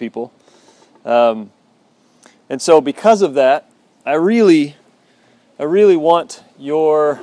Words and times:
people. 0.00 0.32
Um, 1.04 1.52
and 2.48 2.60
so, 2.60 2.80
because 2.80 3.22
of 3.22 3.34
that, 3.34 3.70
I 4.04 4.14
really, 4.14 4.74
I 5.60 5.62
really 5.62 5.96
want 5.96 6.42
your 6.58 7.20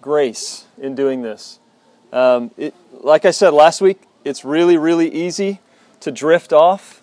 grace 0.00 0.64
in 0.80 0.94
doing 0.94 1.20
this. 1.20 1.58
Um, 2.12 2.50
it, 2.56 2.74
like 2.90 3.26
I 3.26 3.30
said 3.30 3.52
last 3.52 3.82
week, 3.82 4.00
it's 4.24 4.44
really, 4.44 4.78
really 4.78 5.12
easy 5.12 5.60
to 6.00 6.10
drift 6.10 6.52
off 6.52 7.02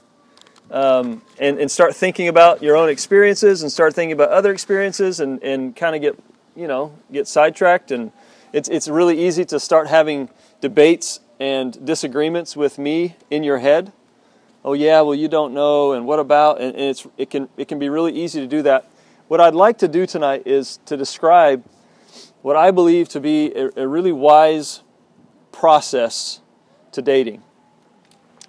um, 0.71 1.21
and, 1.39 1.59
and 1.59 1.69
start 1.69 1.95
thinking 1.95 2.27
about 2.27 2.63
your 2.63 2.75
own 2.75 2.89
experiences 2.89 3.61
and 3.61 3.71
start 3.71 3.93
thinking 3.93 4.13
about 4.13 4.29
other 4.29 4.51
experiences 4.51 5.19
and, 5.19 5.41
and 5.43 5.75
kind 5.75 5.95
of 5.95 6.01
get, 6.01 6.19
you 6.55 6.67
know, 6.67 6.93
get 7.11 7.27
sidetracked. 7.27 7.91
And 7.91 8.11
it's, 8.53 8.69
it's 8.69 8.87
really 8.87 9.25
easy 9.27 9.45
to 9.45 9.59
start 9.59 9.87
having 9.87 10.29
debates 10.61 11.19
and 11.39 11.85
disagreements 11.85 12.55
with 12.55 12.77
me 12.77 13.15
in 13.29 13.43
your 13.43 13.59
head. 13.59 13.91
Oh 14.63 14.73
yeah, 14.73 15.01
well 15.01 15.15
you 15.15 15.27
don't 15.27 15.53
know, 15.53 15.93
and 15.93 16.05
what 16.05 16.19
about? 16.19 16.59
And, 16.59 16.75
it's, 16.75 17.07
it, 17.17 17.29
can, 17.29 17.47
it 17.55 17.67
can 17.67 17.79
be 17.79 17.89
really 17.89 18.13
easy 18.13 18.41
to 18.41 18.47
do 18.47 18.61
that. 18.63 18.89
What 19.27 19.39
I'd 19.39 19.55
like 19.55 19.77
to 19.79 19.87
do 19.87 20.05
tonight 20.05 20.43
is 20.45 20.79
to 20.85 20.97
describe 20.97 21.63
what 22.41 22.55
I 22.55 22.71
believe 22.71 23.07
to 23.09 23.19
be 23.19 23.53
a, 23.53 23.69
a 23.83 23.87
really 23.87 24.11
wise 24.11 24.81
process 25.51 26.41
to 26.91 27.01
dating. 27.01 27.43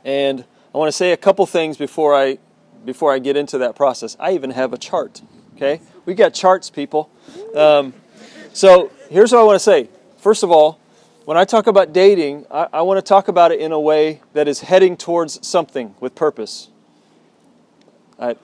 And 0.04 0.45
I 0.74 0.78
want 0.78 0.88
to 0.88 0.92
say 0.92 1.12
a 1.12 1.16
couple 1.16 1.45
things 1.46 1.77
before 1.77 2.15
I 2.15 2.38
before 2.84 3.12
I 3.12 3.18
get 3.18 3.37
into 3.37 3.59
that 3.59 3.77
process. 3.77 4.16
I 4.18 4.32
even 4.32 4.51
have 4.51 4.73
a 4.73 4.79
chart. 4.79 5.20
Okay, 5.56 5.80
we 6.06 6.15
got 6.15 6.32
charts, 6.32 6.70
people. 6.70 7.10
Um, 7.54 7.92
so 8.52 8.90
here's 9.10 9.32
what 9.32 9.40
I 9.40 9.42
want 9.45 9.56
to 9.56 9.65
say. 9.65 9.88
First 10.16 10.42
of 10.42 10.51
all, 10.51 10.79
when 11.30 11.36
I 11.36 11.44
talk 11.44 11.68
about 11.68 11.92
dating, 11.92 12.44
I, 12.50 12.66
I 12.72 12.82
want 12.82 12.98
to 12.98 13.08
talk 13.08 13.28
about 13.28 13.52
it 13.52 13.60
in 13.60 13.70
a 13.70 13.78
way 13.78 14.20
that 14.32 14.48
is 14.48 14.62
heading 14.62 14.96
towards 14.96 15.46
something 15.46 15.94
with 16.00 16.16
purpose. 16.16 16.70
Right. 18.18 18.36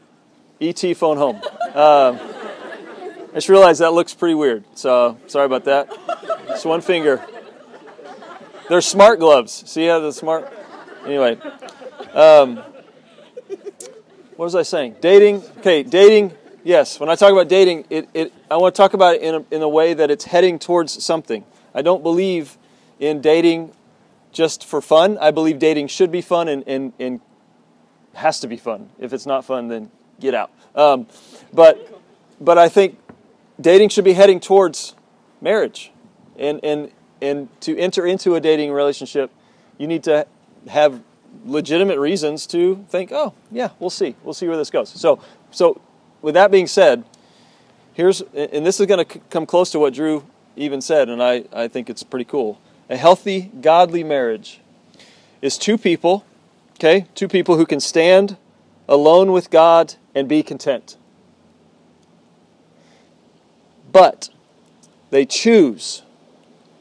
ET 0.60 0.80
phone 0.96 1.16
home. 1.16 1.42
Um, 1.74 2.18
I 2.18 3.34
just 3.34 3.50
realized 3.50 3.80
that 3.82 3.92
looks 3.92 4.14
pretty 4.14 4.34
weird, 4.34 4.64
so 4.74 5.18
sorry 5.26 5.44
about 5.44 5.64
that. 5.64 5.92
It's 6.48 6.64
one 6.64 6.80
finger. 6.80 7.22
They're 8.70 8.80
smart 8.80 9.18
gloves. 9.18 9.68
See 9.68 9.86
how 9.86 9.98
the 9.98 10.12
smart. 10.12 10.50
Anyway, 11.04 11.38
um, 12.14 12.56
what 14.36 14.46
was 14.46 14.54
I 14.54 14.62
saying? 14.62 14.96
Dating. 15.02 15.42
Okay, 15.58 15.82
dating. 15.82 16.32
Yes, 16.64 16.98
when 16.98 17.10
I 17.10 17.14
talk 17.16 17.32
about 17.32 17.48
dating, 17.48 17.84
it, 17.90 18.08
it 18.14 18.32
I 18.48 18.56
want 18.56 18.74
to 18.74 18.80
talk 18.80 18.94
about 18.94 19.16
it 19.16 19.22
in 19.22 19.34
a, 19.34 19.44
in 19.50 19.62
a 19.62 19.68
way 19.68 19.92
that 19.92 20.10
it's 20.10 20.24
heading 20.24 20.58
towards 20.58 21.04
something. 21.04 21.44
I 21.74 21.82
don't 21.82 22.02
believe 22.02 22.56
in 22.98 23.20
dating 23.20 23.72
just 24.32 24.64
for 24.64 24.80
fun. 24.80 25.18
I 25.18 25.30
believe 25.30 25.58
dating 25.58 25.88
should 25.88 26.12
be 26.12 26.20
fun 26.20 26.48
and, 26.48 26.62
and, 26.66 26.92
and 26.98 27.20
has 28.14 28.40
to 28.40 28.46
be 28.46 28.56
fun. 28.56 28.90
If 28.98 29.12
it's 29.12 29.26
not 29.26 29.44
fun, 29.44 29.68
then 29.68 29.90
get 30.20 30.34
out. 30.34 30.50
Um, 30.74 31.06
but 31.52 32.00
but 32.40 32.58
I 32.58 32.68
think 32.68 32.98
dating 33.60 33.90
should 33.90 34.04
be 34.04 34.12
heading 34.12 34.40
towards 34.40 34.94
marriage, 35.40 35.92
and 36.38 36.60
and 36.62 36.90
and 37.22 37.48
to 37.62 37.76
enter 37.78 38.06
into 38.06 38.34
a 38.34 38.40
dating 38.40 38.72
relationship, 38.72 39.30
you 39.78 39.86
need 39.86 40.02
to 40.04 40.26
have 40.68 41.02
legitimate 41.44 41.98
reasons 41.98 42.46
to 42.48 42.84
think, 42.88 43.12
oh 43.12 43.34
yeah, 43.50 43.70
we'll 43.78 43.90
see, 43.90 44.16
we'll 44.22 44.34
see 44.34 44.48
where 44.48 44.56
this 44.56 44.70
goes. 44.70 44.88
So 44.88 45.20
so 45.50 45.80
with 46.22 46.34
that 46.34 46.50
being 46.50 46.66
said, 46.66 47.04
here's 47.94 48.20
and 48.20 48.66
this 48.66 48.80
is 48.80 48.86
going 48.86 49.04
to 49.04 49.18
come 49.30 49.46
close 49.46 49.70
to 49.72 49.78
what 49.78 49.94
Drew 49.94 50.24
even 50.56 50.80
said, 50.80 51.08
and 51.08 51.22
I 51.22 51.44
I 51.52 51.68
think 51.68 51.90
it's 51.90 52.02
pretty 52.02 52.24
cool. 52.24 52.60
A 52.88 52.96
healthy, 52.96 53.50
godly 53.60 54.04
marriage 54.04 54.60
is 55.42 55.58
two 55.58 55.76
people, 55.76 56.24
okay, 56.74 57.06
two 57.14 57.28
people 57.28 57.56
who 57.56 57.66
can 57.66 57.80
stand 57.80 58.36
alone 58.88 59.32
with 59.32 59.50
God 59.50 59.94
and 60.14 60.28
be 60.28 60.42
content. 60.42 60.96
But 63.92 64.28
they 65.10 65.24
choose 65.24 66.02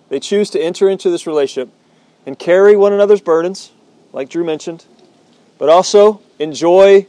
they 0.10 0.20
choose 0.20 0.50
to 0.52 0.62
enter 0.62 0.88
into 0.90 1.10
this 1.10 1.26
relationship 1.26 1.70
and 2.26 2.38
carry 2.38 2.76
one 2.76 2.94
another's 2.94 3.22
burdens, 3.22 3.72
like 4.14 4.30
Drew 4.30 4.44
mentioned, 4.44 4.86
but 5.58 5.70
also 5.70 6.22
enjoy 6.40 7.08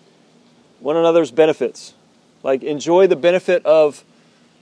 one 0.81 0.97
another's 0.97 1.31
benefits. 1.31 1.94
Like 2.42 2.62
enjoy 2.62 3.06
the 3.06 3.16
benefit 3.16 3.65
of 3.66 4.04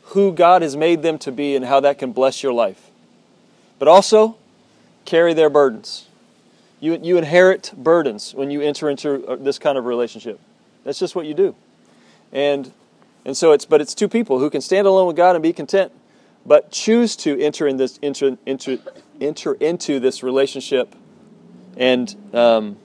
who 0.09 0.33
God 0.33 0.63
has 0.63 0.77
made 0.77 1.03
them 1.03 1.19
to 1.19 1.33
be 1.33 1.55
and 1.57 1.65
how 1.65 1.81
that 1.81 1.99
can 1.99 2.13
bless 2.13 2.43
your 2.43 2.53
life. 2.53 2.91
But 3.85 3.91
also 3.91 4.39
carry 5.05 5.35
their 5.35 5.51
burdens. 5.51 6.09
You, 6.81 6.99
you 7.03 7.19
inherit 7.19 7.71
burdens 7.77 8.35
when 8.35 8.51
you 8.51 8.63
enter 8.63 8.89
into 8.89 9.27
uh, 9.27 9.37
this 9.37 9.59
kind 9.59 9.77
of 9.77 9.85
relationship. 9.85 10.41
That's 10.85 10.99
just 10.99 11.15
what 11.15 11.27
you 11.27 11.35
do. 11.35 11.55
And 12.33 12.73
and 13.27 13.37
so 13.37 13.53
it's 13.53 13.67
but 13.67 13.83
it's 13.83 13.95
two 13.95 14.09
people 14.09 14.39
who 14.39 14.49
can 14.49 14.63
stand 14.63 14.87
alone 14.87 15.07
with 15.07 15.17
God 15.17 15.37
and 15.37 15.43
be 15.43 15.53
content 15.53 15.93
but 16.47 16.71
choose 16.71 17.15
to 17.17 17.39
enter 17.39 17.69
in 17.69 17.77
this 17.77 17.99
enter, 18.03 18.39
enter, 18.47 18.79
enter 19.21 19.53
into 19.53 20.01
this 20.01 20.23
relationship 20.23 20.95
and 21.77 22.17
um, 22.33 22.79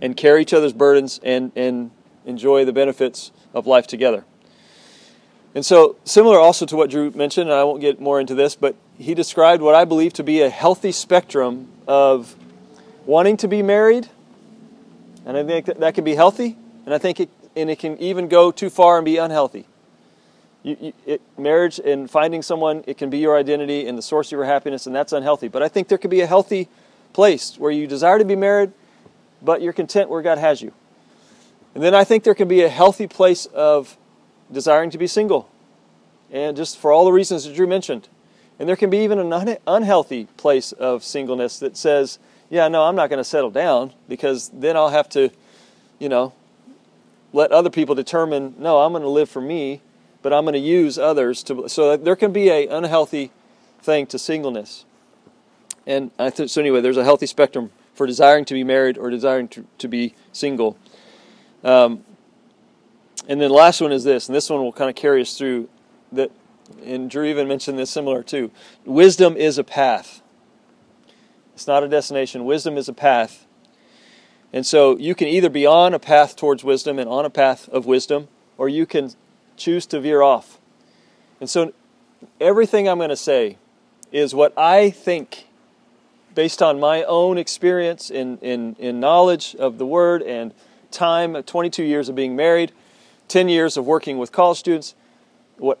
and 0.00 0.16
carry 0.16 0.42
each 0.42 0.54
other's 0.54 0.72
burdens 0.72 1.18
and 1.24 1.50
and 1.56 1.90
enjoy 2.24 2.64
the 2.64 2.72
benefits 2.72 3.32
of 3.52 3.66
life 3.66 3.88
together. 3.88 4.24
And 5.52 5.66
so, 5.66 5.96
similar 6.04 6.38
also 6.38 6.64
to 6.64 6.76
what 6.76 6.90
Drew 6.90 7.10
mentioned, 7.10 7.50
and 7.50 7.58
I 7.58 7.64
won't 7.64 7.80
get 7.80 8.00
more 8.00 8.20
into 8.20 8.36
this, 8.36 8.54
but 8.54 8.76
he 9.00 9.14
described 9.14 9.62
what 9.62 9.74
I 9.74 9.86
believe 9.86 10.12
to 10.14 10.22
be 10.22 10.42
a 10.42 10.50
healthy 10.50 10.92
spectrum 10.92 11.68
of 11.88 12.36
wanting 13.06 13.38
to 13.38 13.48
be 13.48 13.62
married, 13.62 14.08
and 15.24 15.38
I 15.38 15.42
think 15.42 15.66
that, 15.66 15.80
that 15.80 15.94
can 15.94 16.04
be 16.04 16.14
healthy, 16.14 16.56
and 16.84 16.92
I 16.92 16.98
think 16.98 17.18
it, 17.18 17.30
and 17.56 17.70
it 17.70 17.78
can 17.78 17.96
even 17.98 18.28
go 18.28 18.52
too 18.52 18.68
far 18.68 18.98
and 18.98 19.04
be 19.06 19.16
unhealthy. 19.16 19.66
You, 20.62 20.76
you, 20.78 20.92
it, 21.06 21.22
marriage 21.38 21.80
and 21.82 22.10
finding 22.10 22.42
someone, 22.42 22.84
it 22.86 22.98
can 22.98 23.08
be 23.08 23.18
your 23.18 23.38
identity 23.38 23.86
and 23.86 23.96
the 23.96 24.02
source 24.02 24.28
of 24.28 24.32
your 24.32 24.44
happiness, 24.44 24.86
and 24.86 24.94
that's 24.94 25.14
unhealthy. 25.14 25.48
But 25.48 25.62
I 25.62 25.68
think 25.68 25.88
there 25.88 25.96
could 25.96 26.10
be 26.10 26.20
a 26.20 26.26
healthy 26.26 26.68
place 27.14 27.56
where 27.56 27.70
you 27.70 27.86
desire 27.86 28.18
to 28.18 28.24
be 28.26 28.36
married, 28.36 28.70
but 29.40 29.62
you're 29.62 29.72
content 29.72 30.10
where 30.10 30.20
God 30.20 30.36
has 30.36 30.60
you. 30.60 30.74
And 31.74 31.82
then 31.82 31.94
I 31.94 32.04
think 32.04 32.24
there 32.24 32.34
can 32.34 32.48
be 32.48 32.60
a 32.60 32.68
healthy 32.68 33.06
place 33.06 33.46
of 33.46 33.96
desiring 34.52 34.90
to 34.90 34.98
be 34.98 35.06
single, 35.06 35.48
and 36.30 36.54
just 36.54 36.76
for 36.76 36.92
all 36.92 37.06
the 37.06 37.12
reasons 37.12 37.44
that 37.44 37.54
Drew 37.54 37.66
mentioned. 37.66 38.06
And 38.60 38.68
there 38.68 38.76
can 38.76 38.90
be 38.90 38.98
even 38.98 39.18
an 39.18 39.56
unhealthy 39.66 40.26
place 40.36 40.70
of 40.70 41.02
singleness 41.02 41.58
that 41.58 41.76
says, 41.76 42.20
yeah, 42.48 42.68
no, 42.68 42.84
I'm 42.84 42.94
not 42.94 43.10
going 43.10 43.18
to 43.18 43.24
settle 43.24 43.50
down 43.50 43.92
because 44.08 44.50
then 44.54 44.76
I'll 44.76 44.90
have 44.90 45.08
to, 45.10 45.30
you 45.98 46.08
know, 46.08 46.32
let 47.32 47.50
other 47.50 47.70
people 47.70 47.96
determine, 47.96 48.54
no, 48.58 48.80
I'm 48.80 48.92
going 48.92 49.02
to 49.02 49.08
live 49.08 49.28
for 49.28 49.40
me 49.40 49.80
but 50.22 50.32
I'm 50.32 50.44
going 50.44 50.54
to 50.54 50.58
use 50.58 50.98
others 50.98 51.42
to. 51.44 51.68
So 51.68 51.96
there 51.96 52.16
can 52.16 52.32
be 52.32 52.48
a 52.50 52.66
unhealthy 52.68 53.30
thing 53.80 54.06
to 54.08 54.18
singleness. 54.18 54.84
And 55.86 56.10
I 56.18 56.30
th- 56.30 56.50
so 56.50 56.60
anyway, 56.60 56.80
there's 56.80 56.96
a 56.96 57.04
healthy 57.04 57.26
spectrum 57.26 57.70
for 57.94 58.06
desiring 58.06 58.44
to 58.46 58.54
be 58.54 58.64
married 58.64 58.98
or 58.98 59.10
desiring 59.10 59.48
to, 59.48 59.64
to 59.78 59.88
be 59.88 60.14
single. 60.32 60.76
Um, 61.64 62.04
and 63.28 63.40
then 63.40 63.48
the 63.48 63.54
last 63.54 63.80
one 63.80 63.92
is 63.92 64.04
this, 64.04 64.28
and 64.28 64.34
this 64.36 64.50
one 64.50 64.62
will 64.62 64.72
kind 64.72 64.90
of 64.90 64.96
carry 64.96 65.22
us 65.22 65.36
through 65.36 65.68
that. 66.12 66.30
And 66.84 67.10
Drew 67.10 67.24
even 67.24 67.48
mentioned 67.48 67.78
this 67.78 67.90
similar 67.90 68.22
too. 68.22 68.50
Wisdom 68.84 69.36
is 69.36 69.58
a 69.58 69.64
path. 69.64 70.22
It's 71.54 71.66
not 71.66 71.82
a 71.82 71.88
destination. 71.88 72.44
Wisdom 72.44 72.76
is 72.78 72.88
a 72.88 72.92
path. 72.92 73.46
And 74.52 74.66
so 74.66 74.96
you 74.96 75.14
can 75.14 75.28
either 75.28 75.48
be 75.48 75.66
on 75.66 75.94
a 75.94 75.98
path 75.98 76.36
towards 76.36 76.64
wisdom 76.64 76.98
and 76.98 77.08
on 77.08 77.24
a 77.24 77.30
path 77.30 77.68
of 77.68 77.86
wisdom, 77.86 78.28
or 78.58 78.68
you 78.68 78.86
can 78.86 79.12
choose 79.56 79.86
to 79.86 80.00
veer 80.00 80.22
off. 80.22 80.58
And 81.40 81.48
so 81.48 81.72
everything 82.40 82.88
I'm 82.88 82.98
going 82.98 83.10
to 83.10 83.16
say 83.16 83.58
is 84.10 84.34
what 84.34 84.56
I 84.58 84.90
think 84.90 85.46
based 86.34 86.62
on 86.62 86.80
my 86.80 87.02
own 87.04 87.38
experience 87.38 88.10
in, 88.10 88.38
in, 88.38 88.76
in 88.78 89.00
knowledge 89.00 89.54
of 89.56 89.78
the 89.78 89.86
Word 89.86 90.22
and 90.22 90.52
time 90.90 91.40
22 91.42 91.82
years 91.82 92.08
of 92.08 92.14
being 92.14 92.34
married, 92.34 92.72
10 93.28 93.48
years 93.48 93.76
of 93.76 93.86
working 93.86 94.18
with 94.18 94.32
college 94.32 94.58
students. 94.58 94.94
What, 95.60 95.78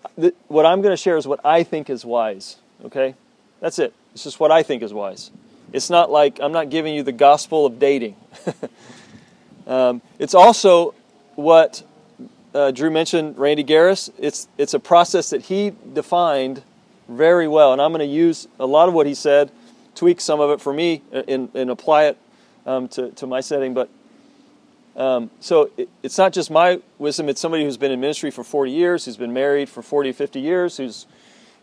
what 0.48 0.66
I'm 0.66 0.82
going 0.82 0.92
to 0.92 0.96
share 0.96 1.16
is 1.16 1.26
what 1.26 1.40
I 1.44 1.62
think 1.62 1.88
is 1.88 2.04
wise. 2.04 2.56
Okay? 2.84 3.14
That's 3.60 3.78
it. 3.78 3.94
It's 4.12 4.24
just 4.24 4.38
what 4.38 4.50
I 4.50 4.62
think 4.62 4.82
is 4.82 4.92
wise. 4.92 5.30
It's 5.72 5.88
not 5.88 6.10
like 6.10 6.38
I'm 6.40 6.52
not 6.52 6.68
giving 6.68 6.94
you 6.94 7.02
the 7.02 7.12
gospel 7.12 7.64
of 7.64 7.78
dating. 7.78 8.16
um, 9.66 10.02
it's 10.18 10.34
also 10.34 10.94
what 11.34 11.82
uh, 12.54 12.72
Drew 12.72 12.90
mentioned 12.90 13.38
Randy 13.38 13.64
Gariss. 13.64 14.10
It's 14.18 14.48
it's 14.58 14.74
a 14.74 14.80
process 14.80 15.30
that 15.30 15.42
he 15.42 15.72
defined 15.94 16.62
very 17.08 17.48
well, 17.48 17.72
and 17.72 17.80
I'm 17.80 17.92
going 17.92 18.00
to 18.00 18.14
use 18.14 18.48
a 18.58 18.66
lot 18.66 18.88
of 18.88 18.94
what 18.94 19.06
he 19.06 19.14
said, 19.14 19.50
tweak 19.94 20.20
some 20.20 20.40
of 20.40 20.50
it 20.50 20.60
for 20.60 20.72
me, 20.72 21.02
and, 21.12 21.48
and 21.54 21.70
apply 21.70 22.06
it 22.06 22.18
um, 22.66 22.88
to 22.88 23.10
to 23.12 23.26
my 23.26 23.40
setting. 23.40 23.72
But 23.72 23.88
um, 25.00 25.30
so 25.40 25.70
it, 25.78 25.88
it's 26.02 26.18
not 26.18 26.34
just 26.34 26.50
my 26.50 26.82
wisdom; 26.98 27.30
it's 27.30 27.40
somebody 27.40 27.64
who's 27.64 27.78
been 27.78 27.90
in 27.90 28.00
ministry 28.00 28.30
for 28.30 28.44
40 28.44 28.70
years, 28.70 29.06
who's 29.06 29.16
been 29.16 29.32
married 29.32 29.70
for 29.70 29.80
40, 29.80 30.12
50 30.12 30.40
years, 30.40 30.76
who's, 30.76 31.06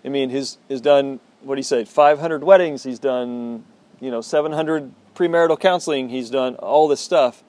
I 0.03 0.09
mean, 0.09 0.31
he's 0.31 0.57
has 0.69 0.81
done 0.81 1.19
what 1.41 1.53
do 1.53 1.59
you 1.59 1.63
say, 1.63 1.85
500 1.85 2.43
weddings. 2.43 2.81
He's 2.81 2.97
done 2.97 3.63
you 3.99 4.09
know 4.09 4.21
700 4.21 4.91
premarital 5.13 5.59
counseling. 5.59 6.09
He's 6.09 6.31
done 6.31 6.55
all 6.55 6.87
this 6.87 6.99
stuff, 6.99 7.43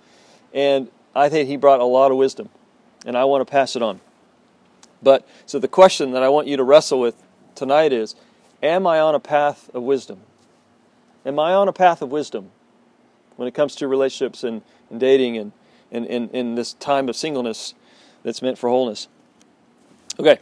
and 0.52 0.90
I 1.14 1.30
think 1.30 1.48
he 1.48 1.56
brought 1.56 1.80
a 1.80 1.84
lot 1.84 2.10
of 2.10 2.18
wisdom, 2.18 2.50
and 3.06 3.16
I 3.16 3.24
want 3.24 3.40
to 3.46 3.50
pass 3.50 3.74
it 3.74 3.80
on. 3.80 4.00
But 5.02 5.26
so 5.46 5.58
the 5.58 5.68
question 5.68 6.10
that 6.12 6.22
I 6.22 6.28
want 6.28 6.48
you 6.48 6.58
to 6.58 6.64
wrestle 6.64 7.00
with 7.00 7.16
tonight 7.54 7.94
is 7.94 8.14
Am 8.62 8.86
I 8.86 9.00
on 9.00 9.14
a 9.14 9.20
path 9.20 9.70
of 9.72 9.84
wisdom? 9.84 10.20
Am 11.24 11.38
I 11.38 11.54
on 11.54 11.66
a 11.66 11.72
path 11.72 12.02
of 12.02 12.10
wisdom 12.10 12.50
when 13.36 13.48
it 13.48 13.54
comes 13.54 13.74
to 13.76 13.88
relationships 13.88 14.44
and, 14.44 14.60
and 14.90 14.98
dating 14.98 15.38
and 15.38 15.52
in, 15.90 16.04
in, 16.04 16.28
in 16.30 16.54
this 16.54 16.74
time 16.74 17.08
of 17.08 17.16
singleness 17.16 17.74
that's 18.22 18.42
meant 18.42 18.58
for 18.58 18.68
wholeness? 18.68 19.08
Okay, 20.18 20.38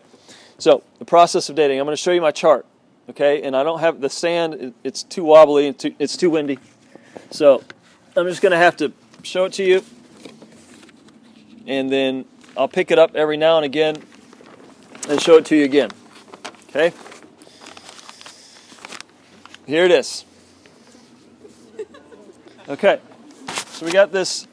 so 0.59 0.83
the 0.99 1.05
process 1.05 1.49
of 1.49 1.57
dating. 1.57 1.79
I'm 1.79 1.87
going 1.87 1.97
to 1.97 2.03
show 2.03 2.13
you 2.13 2.21
my 2.21 2.31
chart. 2.31 2.67
Okay, 3.09 3.43
and 3.43 3.57
I 3.57 3.63
don't 3.63 3.79
have 3.79 4.01
the 4.01 4.11
sand, 4.11 4.75
it's 4.83 5.05
too 5.05 5.23
wobbly, 5.23 5.69
it's 5.69 5.83
too, 5.83 5.95
it's 5.99 6.17
too 6.17 6.31
windy. 6.31 6.59
So 7.31 7.63
I'm 8.17 8.27
just 8.27 8.43
going 8.43 8.51
to 8.51 8.59
have 8.59 8.77
to 8.79 8.93
show 9.23 9.45
it 9.45 9.53
to 9.55 9.65
you. 9.65 9.85
And 11.69 11.91
then 11.91 12.25
I'll 12.57 12.69
pick 12.69 12.91
it 12.91 12.99
up 12.99 13.15
every 13.15 13.37
now 13.37 13.57
and 13.57 13.65
again 13.65 14.03
and 15.09 15.21
show 15.21 15.37
it 15.37 15.45
to 15.47 15.57
you 15.57 15.65
again. 15.65 15.91
Okay? 16.71 16.93
Here 19.67 19.85
it 19.85 19.91
is. 19.91 20.25
Okay. 22.69 23.01
So 23.69 23.87
we 23.87 23.93
got 23.93 24.11
this 24.11 24.49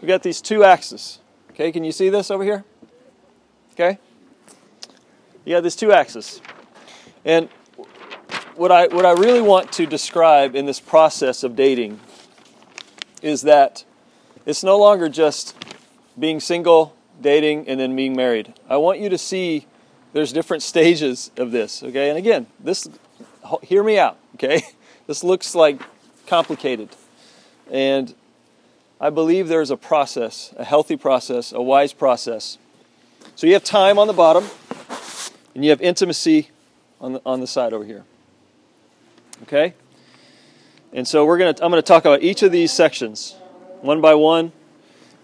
we 0.00 0.08
got 0.08 0.22
these 0.22 0.40
two 0.40 0.64
axes. 0.64 1.18
Okay, 1.50 1.72
can 1.72 1.84
you 1.84 1.92
see 1.92 2.08
this 2.08 2.30
over 2.30 2.44
here? 2.44 2.64
Okay? 3.72 3.98
You 5.44 5.56
got 5.56 5.62
these 5.62 5.76
two 5.76 5.92
axes. 5.92 6.40
And 7.24 7.48
what 8.56 8.72
I 8.72 8.86
what 8.88 9.06
I 9.06 9.12
really 9.12 9.40
want 9.40 9.72
to 9.72 9.86
describe 9.86 10.54
in 10.54 10.66
this 10.66 10.80
process 10.80 11.42
of 11.42 11.56
dating 11.56 12.00
is 13.22 13.42
that 13.42 13.84
it's 14.46 14.64
no 14.64 14.78
longer 14.78 15.08
just 15.08 15.56
being 16.18 16.40
single, 16.40 16.94
dating, 17.20 17.68
and 17.68 17.78
then 17.78 17.94
being 17.94 18.16
married. 18.16 18.54
I 18.68 18.76
want 18.78 18.98
you 18.98 19.08
to 19.08 19.18
see 19.18 19.66
there's 20.12 20.32
different 20.32 20.62
stages 20.62 21.30
of 21.36 21.52
this, 21.52 21.82
okay? 21.82 22.08
And 22.08 22.18
again, 22.18 22.46
this 22.58 22.88
hear 23.62 23.82
me 23.82 23.98
out, 23.98 24.18
okay? 24.34 24.62
This 25.06 25.24
looks 25.24 25.56
like 25.56 25.80
complicated. 26.28 26.90
And 27.68 28.14
I 29.00 29.08
believe 29.08 29.48
there's 29.48 29.70
a 29.70 29.76
process, 29.76 30.52
a 30.56 30.64
healthy 30.64 30.96
process, 30.96 31.52
a 31.52 31.62
wise 31.62 31.92
process. 31.94 32.58
So 33.34 33.46
you 33.46 33.54
have 33.54 33.64
time 33.64 33.98
on 33.98 34.06
the 34.06 34.12
bottom, 34.12 34.44
and 35.54 35.64
you 35.64 35.70
have 35.70 35.80
intimacy 35.80 36.50
on 37.00 37.14
the, 37.14 37.22
on 37.24 37.40
the 37.40 37.46
side 37.46 37.72
over 37.72 37.84
here. 37.84 38.04
Okay? 39.44 39.74
And 40.92 41.08
so 41.08 41.24
we're 41.24 41.38
gonna 41.38 41.54
I'm 41.62 41.70
gonna 41.70 41.82
talk 41.82 42.04
about 42.04 42.22
each 42.22 42.42
of 42.42 42.52
these 42.52 42.72
sections 42.72 43.36
one 43.80 44.00
by 44.00 44.14
one 44.14 44.52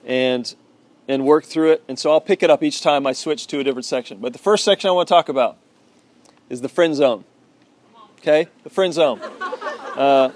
and 0.06 0.54
and 1.08 1.24
work 1.24 1.44
through 1.44 1.72
it. 1.72 1.84
And 1.88 1.98
so 1.98 2.10
I'll 2.10 2.20
pick 2.20 2.42
it 2.42 2.50
up 2.50 2.62
each 2.62 2.80
time 2.80 3.06
I 3.06 3.12
switch 3.12 3.46
to 3.48 3.60
a 3.60 3.64
different 3.64 3.84
section. 3.84 4.18
But 4.18 4.32
the 4.32 4.38
first 4.38 4.64
section 4.64 4.88
I 4.88 4.92
want 4.92 5.08
to 5.08 5.14
talk 5.14 5.28
about 5.28 5.58
is 6.48 6.62
the 6.62 6.68
friend 6.68 6.94
zone. 6.94 7.24
Okay? 8.20 8.48
The 8.64 8.70
friend 8.70 8.94
zone. 8.94 9.20
Uh, 9.20 10.30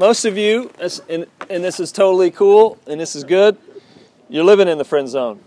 most 0.00 0.24
of 0.24 0.38
you, 0.38 0.70
and, 1.10 1.26
and 1.50 1.62
this 1.62 1.78
is 1.78 1.92
totally 1.92 2.30
cool 2.30 2.78
and 2.86 2.98
this 2.98 3.14
is 3.14 3.22
good, 3.22 3.58
you're 4.30 4.42
living 4.42 4.66
in 4.66 4.78
the 4.78 4.84
friend 4.84 5.06
zone. 5.06 5.38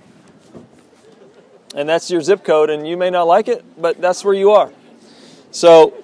And 1.75 1.89
that's 1.89 2.11
your 2.11 2.21
zip 2.21 2.43
code, 2.43 2.69
and 2.69 2.87
you 2.87 2.95
may 2.95 3.09
not 3.09 3.23
like 3.23 3.47
it, 3.47 3.65
but 3.81 3.99
that's 3.99 4.23
where 4.23 4.35
you 4.35 4.51
are. 4.51 4.71
So, 5.49 5.95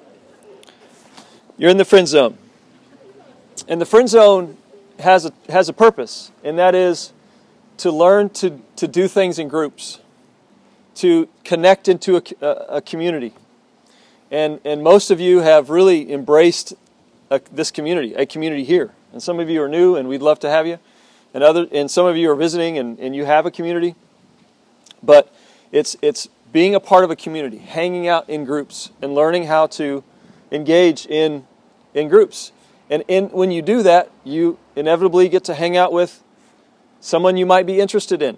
you're 1.60 1.69
in 1.69 1.78
the 1.78 1.86
friend 1.86 2.07
zone. 2.07 2.40
And 3.68 3.80
the 3.80 3.86
friend 3.86 4.10
zone 4.10 4.57
has 4.98 5.25
a, 5.25 5.34
has 5.50 5.69
a 5.69 5.74
purpose, 5.74 6.31
and 6.44 6.57
that 6.57 6.74
is 6.74 7.13
to 7.78 7.92
learn 7.92 8.31
to, 8.31 8.60
to 8.78 8.88
do 8.88 9.07
things 9.07 9.38
in 9.38 9.48
groups, 9.48 10.00
to 10.96 11.30
connect 11.44 11.88
into 11.88 12.18
a, 12.18 12.48
a 12.48 12.81
community. 12.81 13.36
And, 14.31 14.60
and 14.66 14.81
most 14.81 15.12
of 15.12 15.19
you 15.19 15.42
have 15.42 15.69
really 15.69 16.12
embraced 16.12 16.74
a, 17.29 17.41
this 17.51 17.71
community, 17.71 18.13
a 18.13 18.25
community 18.25 18.63
here. 18.63 18.91
And 19.11 19.21
some 19.21 19.39
of 19.39 19.49
you 19.49 19.61
are 19.61 19.69
new, 19.69 19.95
and 19.95 20.07
we'd 20.07 20.21
love 20.21 20.39
to 20.39 20.49
have 20.49 20.67
you. 20.67 20.79
And, 21.33 21.43
other, 21.43 21.67
and 21.71 21.89
some 21.89 22.05
of 22.05 22.17
you 22.17 22.31
are 22.31 22.35
visiting, 22.35 22.77
and, 22.77 22.99
and 22.99 23.15
you 23.15 23.25
have 23.25 23.45
a 23.45 23.51
community. 23.51 23.95
But 25.01 25.33
it's, 25.71 25.95
it's 26.01 26.27
being 26.51 26.75
a 26.75 26.79
part 26.79 27.03
of 27.03 27.11
a 27.11 27.15
community, 27.15 27.57
hanging 27.57 28.07
out 28.07 28.29
in 28.29 28.45
groups, 28.45 28.91
and 29.01 29.13
learning 29.13 29.45
how 29.45 29.67
to 29.67 30.03
engage 30.51 31.05
in, 31.05 31.45
in 31.93 32.07
groups. 32.07 32.51
And 32.89 33.03
in, 33.07 33.25
when 33.29 33.51
you 33.51 33.61
do 33.61 33.83
that, 33.83 34.09
you 34.23 34.57
inevitably 34.75 35.29
get 35.29 35.43
to 35.45 35.53
hang 35.53 35.77
out 35.77 35.93
with 35.93 36.23
someone 36.99 37.37
you 37.37 37.45
might 37.45 37.65
be 37.65 37.79
interested 37.79 38.21
in. 38.21 38.37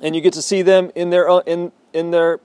And 0.00 0.14
you 0.14 0.22
get 0.22 0.32
to 0.34 0.42
see 0.42 0.62
them 0.62 0.90
in 0.94 1.10
their, 1.10 1.28
in, 1.46 1.72
in 1.92 2.12
their 2.12 2.40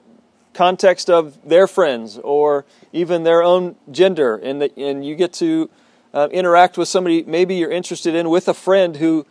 context 0.56 1.10
of 1.10 1.38
their 1.48 1.68
friends 1.68 2.18
or 2.18 2.66
even 2.92 3.24
their 3.24 3.44
own 3.44 3.76
gender, 3.92 4.36
and, 4.38 4.62
the, 4.62 4.80
and 4.80 5.06
you 5.06 5.16
get 5.16 5.34
to 5.34 5.70
uh, 6.14 6.30
interact 6.32 6.78
with 6.78 6.88
somebody 6.88 7.24
maybe 7.24 7.56
you're 7.56 7.72
interested 7.72 8.16
in 8.16 8.30
with 8.30 8.48
a 8.48 8.54
friend 8.54 8.96
who 8.96 9.26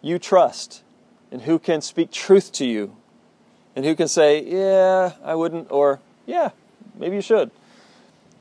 you 0.00 0.18
trust 0.18 0.82
and 1.30 1.42
who 1.42 1.58
can 1.58 1.80
speak 1.80 2.10
truth 2.10 2.50
to 2.52 2.64
you 2.64 2.96
and 3.76 3.84
who 3.84 3.94
can 3.94 4.08
say, 4.08 4.42
Yeah, 4.42 5.12
I 5.22 5.34
wouldn't, 5.34 5.70
or 5.70 6.00
Yeah, 6.24 6.50
maybe 6.98 7.16
you 7.16 7.22
should. 7.22 7.50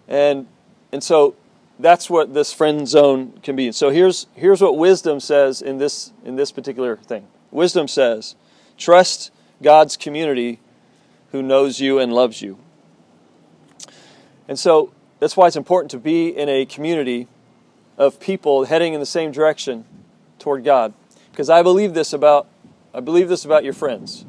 And, 0.08 0.48
and 0.92 1.04
so 1.04 1.36
that's 1.78 2.10
what 2.10 2.34
this 2.34 2.54
friend 2.54 2.88
zone 2.88 3.40
can 3.44 3.56
be. 3.56 3.72
So 3.74 3.90
here's, 3.90 4.28
here's 4.36 4.62
what 4.62 4.78
wisdom 4.78 5.20
says 5.20 5.62
in 5.62 5.78
this, 5.78 6.14
in 6.24 6.38
this 6.38 6.52
particular 6.52 6.96
thing 6.96 7.28
wisdom 7.52 7.88
says, 7.88 8.36
Trust 8.78 9.32
God's 9.62 9.98
community 9.98 10.60
who 11.36 11.44
knows 11.44 11.82
you 11.82 12.00
and 12.00 12.14
loves 12.14 12.42
you. 12.42 12.58
And 14.48 14.58
so 14.58 14.94
that's 15.20 15.36
why 15.36 15.48
it's 15.48 15.58
important 15.58 15.92
to 15.92 15.98
be 15.98 16.30
in 16.30 16.48
a 16.48 16.66
community 16.66 17.28
of 17.98 18.22
people 18.22 18.64
heading 18.64 18.94
in 18.94 19.02
the 19.02 19.06
same 19.06 19.34
direction 19.34 19.84
toward 20.40 20.64
God. 20.64 20.94
Because 21.32 21.50
I 21.50 21.62
believe 21.62 21.94
this 21.94 22.14
about 22.14 22.48
I 22.94 23.02
believe 23.02 23.28
this 23.28 23.44
about 23.44 23.66
your 23.66 23.74
friends. 23.74 24.26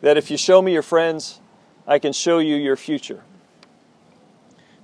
That 0.00 0.16
if 0.16 0.30
you 0.30 0.38
show 0.38 0.62
me 0.62 0.72
your 0.72 0.82
friends, 0.82 1.40
I 1.86 1.98
can 1.98 2.14
show 2.14 2.38
you 2.38 2.56
your 2.56 2.76
future. 2.76 3.22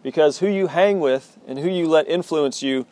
Because 0.02 0.40
who 0.40 0.46
you 0.46 0.66
hang 0.66 1.00
with 1.00 1.38
and 1.46 1.58
who 1.58 1.70
you 1.70 1.88
let 1.88 2.06
influence 2.06 2.62
you 2.62 2.86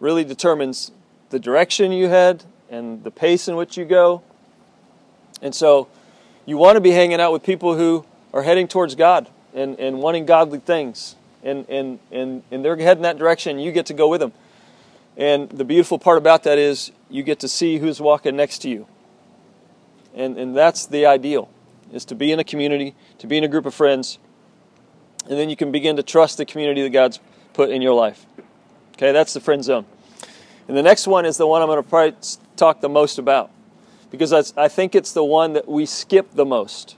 really 0.00 0.24
determines 0.24 0.90
the 1.30 1.38
direction 1.38 1.92
you 1.92 2.08
head 2.08 2.42
and 2.68 3.04
the 3.04 3.12
pace 3.12 3.46
in 3.46 3.54
which 3.54 3.76
you 3.76 3.84
go. 3.84 4.22
And 5.40 5.54
so 5.54 5.86
you 6.46 6.56
want 6.56 6.76
to 6.76 6.80
be 6.80 6.90
hanging 6.90 7.20
out 7.20 7.32
with 7.32 7.42
people 7.42 7.76
who 7.76 8.04
are 8.32 8.42
heading 8.42 8.68
towards 8.68 8.94
God 8.94 9.28
and, 9.54 9.78
and 9.78 10.00
wanting 10.00 10.26
godly 10.26 10.58
things. 10.58 11.16
And, 11.42 11.68
and, 11.68 11.98
and, 12.10 12.42
and 12.50 12.64
they're 12.64 12.76
heading 12.76 13.02
that 13.02 13.18
direction, 13.18 13.58
you 13.58 13.72
get 13.72 13.86
to 13.86 13.94
go 13.94 14.08
with 14.08 14.20
them. 14.20 14.32
And 15.16 15.50
the 15.50 15.64
beautiful 15.64 15.98
part 15.98 16.18
about 16.18 16.44
that 16.44 16.58
is 16.58 16.92
you 17.10 17.22
get 17.22 17.40
to 17.40 17.48
see 17.48 17.78
who's 17.78 18.00
walking 18.00 18.36
next 18.36 18.58
to 18.60 18.68
you. 18.68 18.86
And, 20.14 20.38
and 20.38 20.56
that's 20.56 20.86
the 20.86 21.06
ideal, 21.06 21.48
is 21.92 22.04
to 22.06 22.14
be 22.14 22.32
in 22.32 22.38
a 22.38 22.44
community, 22.44 22.94
to 23.18 23.26
be 23.26 23.38
in 23.38 23.44
a 23.44 23.48
group 23.48 23.66
of 23.66 23.74
friends, 23.74 24.18
and 25.28 25.38
then 25.38 25.48
you 25.48 25.56
can 25.56 25.70
begin 25.70 25.96
to 25.96 26.02
trust 26.02 26.38
the 26.38 26.44
community 26.44 26.82
that 26.82 26.90
God's 26.90 27.20
put 27.52 27.70
in 27.70 27.82
your 27.82 27.94
life. 27.94 28.26
Okay, 28.94 29.12
that's 29.12 29.32
the 29.32 29.40
friend 29.40 29.62
zone. 29.64 29.86
And 30.68 30.76
the 30.76 30.82
next 30.82 31.06
one 31.06 31.24
is 31.24 31.36
the 31.36 31.46
one 31.46 31.62
I'm 31.62 31.68
going 31.68 31.82
to 31.82 31.88
probably 31.88 32.16
talk 32.56 32.80
the 32.80 32.88
most 32.88 33.18
about 33.18 33.50
because 34.12 34.52
I 34.58 34.68
think 34.68 34.94
it's 34.94 35.12
the 35.12 35.24
one 35.24 35.54
that 35.54 35.66
we 35.66 35.86
skip 35.86 36.34
the 36.34 36.44
most. 36.44 36.96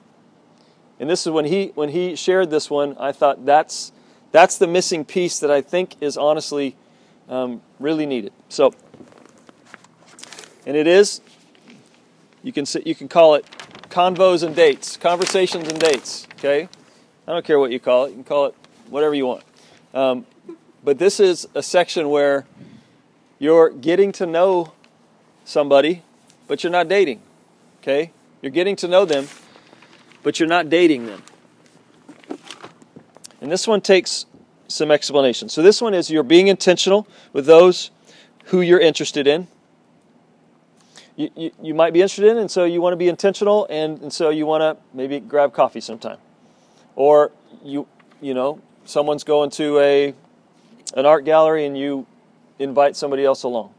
And 0.98 1.08
this 1.08 1.24
is 1.26 1.32
when 1.32 1.44
he 1.44 1.70
when 1.76 1.90
he 1.90 2.16
shared 2.16 2.50
this 2.50 2.68
one, 2.68 2.96
I 2.98 3.12
thought 3.12 3.46
that's 3.46 3.92
that's 4.32 4.58
the 4.58 4.66
missing 4.66 5.04
piece 5.04 5.38
that 5.38 5.50
I 5.50 5.62
think 5.62 5.94
is 6.00 6.16
honestly 6.16 6.76
um, 7.28 7.62
really 7.78 8.04
needed. 8.04 8.32
So, 8.48 8.74
and 10.66 10.76
it 10.76 10.88
is 10.88 11.20
you 12.42 12.52
can 12.52 12.66
you 12.84 12.96
can 12.96 13.06
call 13.06 13.36
it 13.36 13.46
convos 13.90 14.42
and 14.42 14.54
dates, 14.54 14.96
conversations 14.96 15.68
and 15.68 15.78
dates. 15.78 16.26
Okay, 16.38 16.68
I 17.28 17.32
don't 17.32 17.44
care 17.44 17.60
what 17.60 17.70
you 17.70 17.78
call 17.78 18.06
it. 18.06 18.08
You 18.08 18.14
can 18.16 18.24
call 18.24 18.46
it 18.46 18.54
whatever 18.90 19.14
you 19.14 19.26
want. 19.26 19.44
Um, 19.94 20.26
but 20.82 20.98
this 20.98 21.20
is 21.20 21.46
a 21.54 21.62
section 21.62 22.10
where 22.10 22.44
you're 23.38 23.70
getting 23.70 24.10
to 24.12 24.26
know 24.26 24.72
somebody 25.44 26.02
but 26.46 26.62
you're 26.62 26.72
not 26.72 26.88
dating. 26.88 27.20
Okay? 27.82 28.12
You're 28.42 28.52
getting 28.52 28.76
to 28.76 28.88
know 28.88 29.04
them, 29.04 29.28
but 30.22 30.38
you're 30.38 30.48
not 30.48 30.68
dating 30.68 31.06
them. 31.06 31.22
And 33.40 33.50
this 33.50 33.66
one 33.66 33.80
takes 33.80 34.26
some 34.68 34.90
explanation. 34.90 35.48
So, 35.48 35.62
this 35.62 35.80
one 35.82 35.94
is 35.94 36.10
you're 36.10 36.22
being 36.22 36.48
intentional 36.48 37.06
with 37.32 37.46
those 37.46 37.90
who 38.46 38.60
you're 38.60 38.80
interested 38.80 39.26
in. 39.26 39.48
You, 41.16 41.30
you, 41.36 41.50
you 41.62 41.74
might 41.74 41.92
be 41.92 42.00
interested 42.00 42.28
in, 42.28 42.38
and 42.38 42.50
so 42.50 42.64
you 42.64 42.80
want 42.80 42.92
to 42.92 42.96
be 42.96 43.08
intentional, 43.08 43.66
and, 43.70 44.00
and 44.00 44.12
so 44.12 44.30
you 44.30 44.46
want 44.46 44.62
to 44.62 44.82
maybe 44.94 45.20
grab 45.20 45.52
coffee 45.52 45.80
sometime. 45.80 46.18
Or 46.96 47.30
you, 47.62 47.86
you 48.20 48.34
know, 48.34 48.60
someone's 48.84 49.24
going 49.24 49.50
to 49.50 49.78
a, 49.78 50.14
an 50.94 51.06
art 51.06 51.24
gallery 51.24 51.66
and 51.66 51.78
you 51.78 52.06
invite 52.58 52.96
somebody 52.96 53.24
else 53.24 53.42
along 53.42 53.74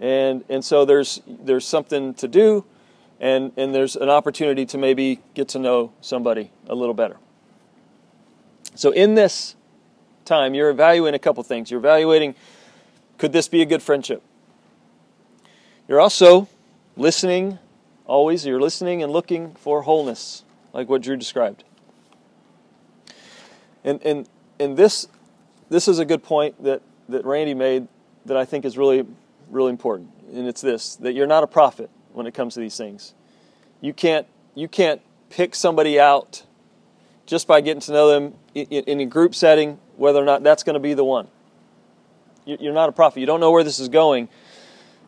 and 0.00 0.44
and 0.48 0.64
so 0.64 0.84
there's 0.84 1.20
there's 1.26 1.66
something 1.66 2.14
to 2.14 2.28
do, 2.28 2.64
and 3.20 3.52
and 3.56 3.74
there's 3.74 3.96
an 3.96 4.08
opportunity 4.08 4.66
to 4.66 4.78
maybe 4.78 5.20
get 5.34 5.48
to 5.48 5.58
know 5.58 5.92
somebody 6.00 6.50
a 6.68 6.74
little 6.74 6.94
better. 6.94 7.16
So 8.74 8.90
in 8.90 9.14
this 9.14 9.56
time, 10.24 10.54
you're 10.54 10.70
evaluating 10.70 11.16
a 11.16 11.18
couple 11.18 11.42
things. 11.42 11.70
You're 11.70 11.80
evaluating 11.80 12.34
could 13.18 13.32
this 13.32 13.48
be 13.48 13.62
a 13.62 13.66
good 13.66 13.82
friendship? 13.82 14.22
You're 15.88 16.00
also 16.00 16.48
listening 16.96 17.58
always. 18.04 18.44
You're 18.44 18.60
listening 18.60 19.02
and 19.02 19.12
looking 19.12 19.54
for 19.54 19.82
wholeness, 19.82 20.44
like 20.72 20.88
what 20.88 21.02
Drew 21.02 21.16
described. 21.16 21.64
And 23.84 24.02
and 24.02 24.28
and 24.58 24.76
this 24.76 25.08
this 25.70 25.88
is 25.88 25.98
a 25.98 26.04
good 26.04 26.22
point 26.22 26.62
that 26.62 26.82
that 27.08 27.24
Randy 27.24 27.54
made 27.54 27.88
that 28.26 28.36
I 28.36 28.44
think 28.44 28.64
is 28.64 28.76
really 28.76 29.06
really 29.50 29.70
important. 29.70 30.10
And 30.32 30.46
it's 30.46 30.60
this 30.60 30.96
that 30.96 31.14
you're 31.14 31.26
not 31.26 31.42
a 31.42 31.46
prophet 31.46 31.90
when 32.12 32.26
it 32.26 32.34
comes 32.34 32.54
to 32.54 32.60
these 32.60 32.76
things. 32.76 33.14
You 33.80 33.92
can't 33.92 34.26
you 34.54 34.68
can't 34.68 35.00
pick 35.30 35.54
somebody 35.54 36.00
out 36.00 36.44
just 37.26 37.46
by 37.46 37.60
getting 37.60 37.80
to 37.80 37.92
know 37.92 38.08
them 38.08 38.34
in, 38.54 39.00
a 39.00 39.04
group 39.04 39.34
setting 39.34 39.78
whether 39.96 40.20
or 40.20 40.24
not 40.24 40.42
that's 40.42 40.62
going 40.62 40.74
to 40.74 40.80
be 40.80 40.94
the 40.94 41.04
one. 41.04 41.28
You're 42.44 42.72
not 42.72 42.88
a 42.88 42.92
prophet. 42.92 43.18
You 43.20 43.26
don't 43.26 43.40
know 43.40 43.50
where 43.50 43.64
this 43.64 43.80
is 43.80 43.88
going. 43.88 44.28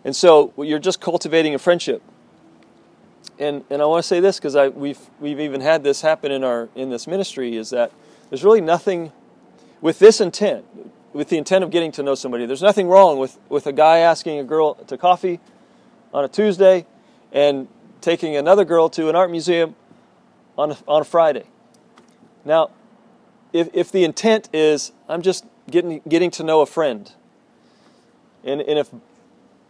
And 0.05 0.15
so 0.15 0.53
you're 0.57 0.81
just 0.81 1.01
cultivating 1.01 1.55
a 1.55 1.59
friendship. 1.59 2.03
And, 3.39 3.65
and 3.71 3.81
I 3.81 3.85
want 3.87 4.03
to 4.03 4.07
say 4.07 4.19
this 4.19 4.39
because 4.39 4.57
I 4.57 4.69
we've, 4.69 4.99
we've 5.21 5.39
even 5.39 5.61
had 5.61 5.85
this 5.85 6.01
happen 6.01 6.33
in, 6.33 6.43
our, 6.43 6.69
in 6.75 6.91
this 6.91 7.07
ministry 7.07 7.57
is 7.57 7.71
that 7.71 7.93
there's 8.29 8.43
really 8.43 8.61
nothing 8.61 9.13
with 9.81 10.01
this 10.01 10.21
intent, 10.21 10.65
with 11.13 11.29
the 11.29 11.39
intent 11.39 11.65
of 11.65 11.71
getting 11.71 11.93
to 11.93 12.03
know 12.03 12.15
somebody, 12.15 12.47
there's 12.47 12.63
nothing 12.63 12.89
wrong 12.89 13.19
with, 13.19 13.39
with 13.49 13.67
a 13.67 13.73
guy 13.73 13.99
asking 13.99 14.39
a 14.39 14.45
girl 14.45 14.75
to 14.75 14.99
coffee 14.99 15.41
on 16.13 16.25
a 16.25 16.29
Tuesday 16.29 16.87
and 17.33 17.69
taking 18.01 18.37
another 18.37 18.65
girl 18.65 18.89
to 18.91 19.09
an 19.09 19.17
art 19.17 19.31
museum 19.31 19.75
on 20.57 20.73
a, 20.73 20.79
on 20.87 21.03
a 21.03 21.05
Friday. 21.05 21.45
Now, 22.45 22.71
if, 23.53 23.69
if 23.73 23.91
the 23.91 24.05
intent 24.05 24.49
is, 24.53 24.93
I'm 25.09 25.23
just 25.23 25.45
getting, 25.71 26.01
getting 26.09 26.31
to 26.33 26.43
know 26.43 26.61
a 26.61 26.67
friend, 26.67 27.11
and, 28.45 28.61
and 28.61 28.79
if 28.79 28.89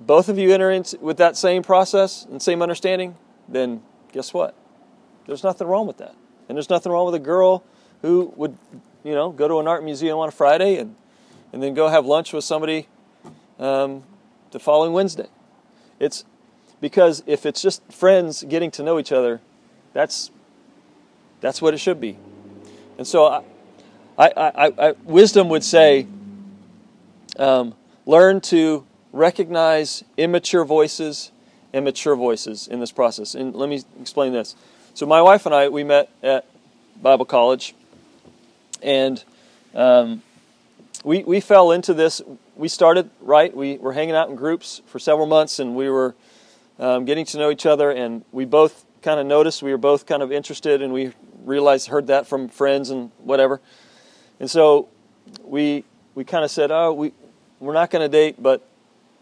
both 0.01 0.29
of 0.29 0.39
you 0.39 0.53
enter 0.53 0.71
into 0.71 0.99
with 0.99 1.17
that 1.17 1.37
same 1.37 1.63
process 1.63 2.27
and 2.31 2.41
same 2.41 2.63
understanding, 2.63 3.17
then 3.49 3.83
guess 4.13 4.33
what? 4.33 4.55
There's 5.27 5.43
nothing 5.43 5.67
wrong 5.67 5.87
with 5.87 5.99
that. 5.99 6.15
And 6.49 6.57
there's 6.57 6.71
nothing 6.71 6.93
wrong 6.93 7.07
with 7.07 7.15
a 7.15 7.21
girl 7.21 7.65
who 8.03 8.33
would, 8.37 8.57
you 9.05 9.13
know, 9.13 9.31
go 9.31 9.49
to 9.49 9.59
an 9.59 9.69
art 9.69 9.85
museum 9.85 10.19
on 10.19 10.29
a 10.29 10.33
Friday 10.33 10.77
and, 10.77 10.95
and 11.53 11.63
then 11.63 11.75
go 11.75 11.89
have 11.89 12.07
lunch 12.07 12.33
with 12.33 12.45
somebody 12.45 12.89
um, 13.59 14.03
the 14.51 14.59
following 14.59 14.93
Wednesday. 14.93 15.29
It's 15.99 16.25
because 16.81 17.23
if 17.27 17.45
it's 17.45 17.61
just 17.61 17.83
friends 17.93 18.45
getting 18.45 18.71
to 18.73 18.83
know 18.83 18.99
each 18.99 19.13
other, 19.13 19.41
that's 19.93 20.31
that's 21.41 21.63
what 21.63 21.75
it 21.75 21.79
should 21.79 22.01
be. 22.01 22.17
And 22.97 23.07
so, 23.07 23.27
I, 23.27 23.43
I, 24.19 24.31
I, 24.37 24.89
I 24.89 24.95
wisdom 25.05 25.49
would 25.51 25.63
say, 25.63 26.07
um, 27.39 27.75
learn 28.07 28.41
to 28.41 28.85
recognize 29.13 30.03
immature 30.17 30.65
voices 30.65 31.31
and 31.73 31.85
mature 31.85 32.17
voices 32.17 32.67
in 32.67 32.81
this 32.81 32.91
process. 32.91 33.35
And 33.35 33.55
let 33.55 33.69
me 33.69 33.83
explain 34.01 34.33
this. 34.33 34.57
So, 34.95 35.07
my 35.07 35.23
wife 35.23 35.47
and 35.47 35.55
I, 35.55 35.69
we 35.69 35.85
met 35.85 36.11
at 36.23 36.45
Bible 37.01 37.25
college, 37.25 37.75
and 38.83 39.23
um, 39.75 40.23
we, 41.05 41.23
we 41.23 41.41
fell 41.41 41.71
into 41.71 41.95
this. 41.95 42.21
We 42.57 42.69
started 42.69 43.11
right. 43.21 43.55
We 43.55 43.79
were 43.79 43.93
hanging 43.93 44.15
out 44.15 44.29
in 44.29 44.37
groups 44.37 44.83
for 44.87 44.99
several 44.99 45.27
months, 45.27 45.59
and 45.59 45.77
we 45.77 45.89
were 45.89 46.15
um, 46.79 47.05
getting 47.05 47.25
to 47.27 47.39
know 47.39 47.51
each 47.51 47.67
other, 47.67 47.91
and 47.91 48.25
we 48.33 48.45
both 48.45 48.85
kind 49.03 49.21
of 49.21 49.27
noticed 49.27 49.63
we 49.63 49.71
were 49.71 49.79
both 49.79 50.07
kind 50.07 50.23
of 50.23 50.33
interested, 50.33 50.83
and 50.83 50.93
we 50.93 51.13
realized, 51.45 51.89
heard 51.89 52.09
that 52.09 52.27
from 52.27 52.49
friends 52.49 52.91
and 52.91 53.11
whatever. 53.19 53.61
And 54.41 54.51
so 54.51 54.89
we 55.43 55.85
we 56.15 56.25
kind 56.25 56.45
of 56.45 56.51
said, 56.51 56.71
oh, 56.71 56.93
we 56.93 57.13
we're 57.61 57.75
not 57.75 57.91
going 57.91 58.03
to 58.03 58.09
date, 58.09 58.43
but 58.43 58.67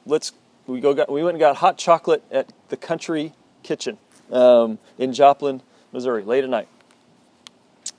let's 0.06 0.32
we 0.66 0.80
go 0.80 0.94
got, 0.94 1.10
we 1.10 1.22
went 1.22 1.34
and 1.34 1.40
got 1.40 1.56
hot 1.56 1.78
chocolate 1.78 2.22
at 2.30 2.52
the 2.68 2.76
country 2.76 3.32
kitchen 3.62 3.98
um, 4.32 4.78
in 4.98 5.12
Joplin, 5.12 5.62
Missouri, 5.92 6.22
late 6.22 6.44
at 6.44 6.50
night, 6.50 6.68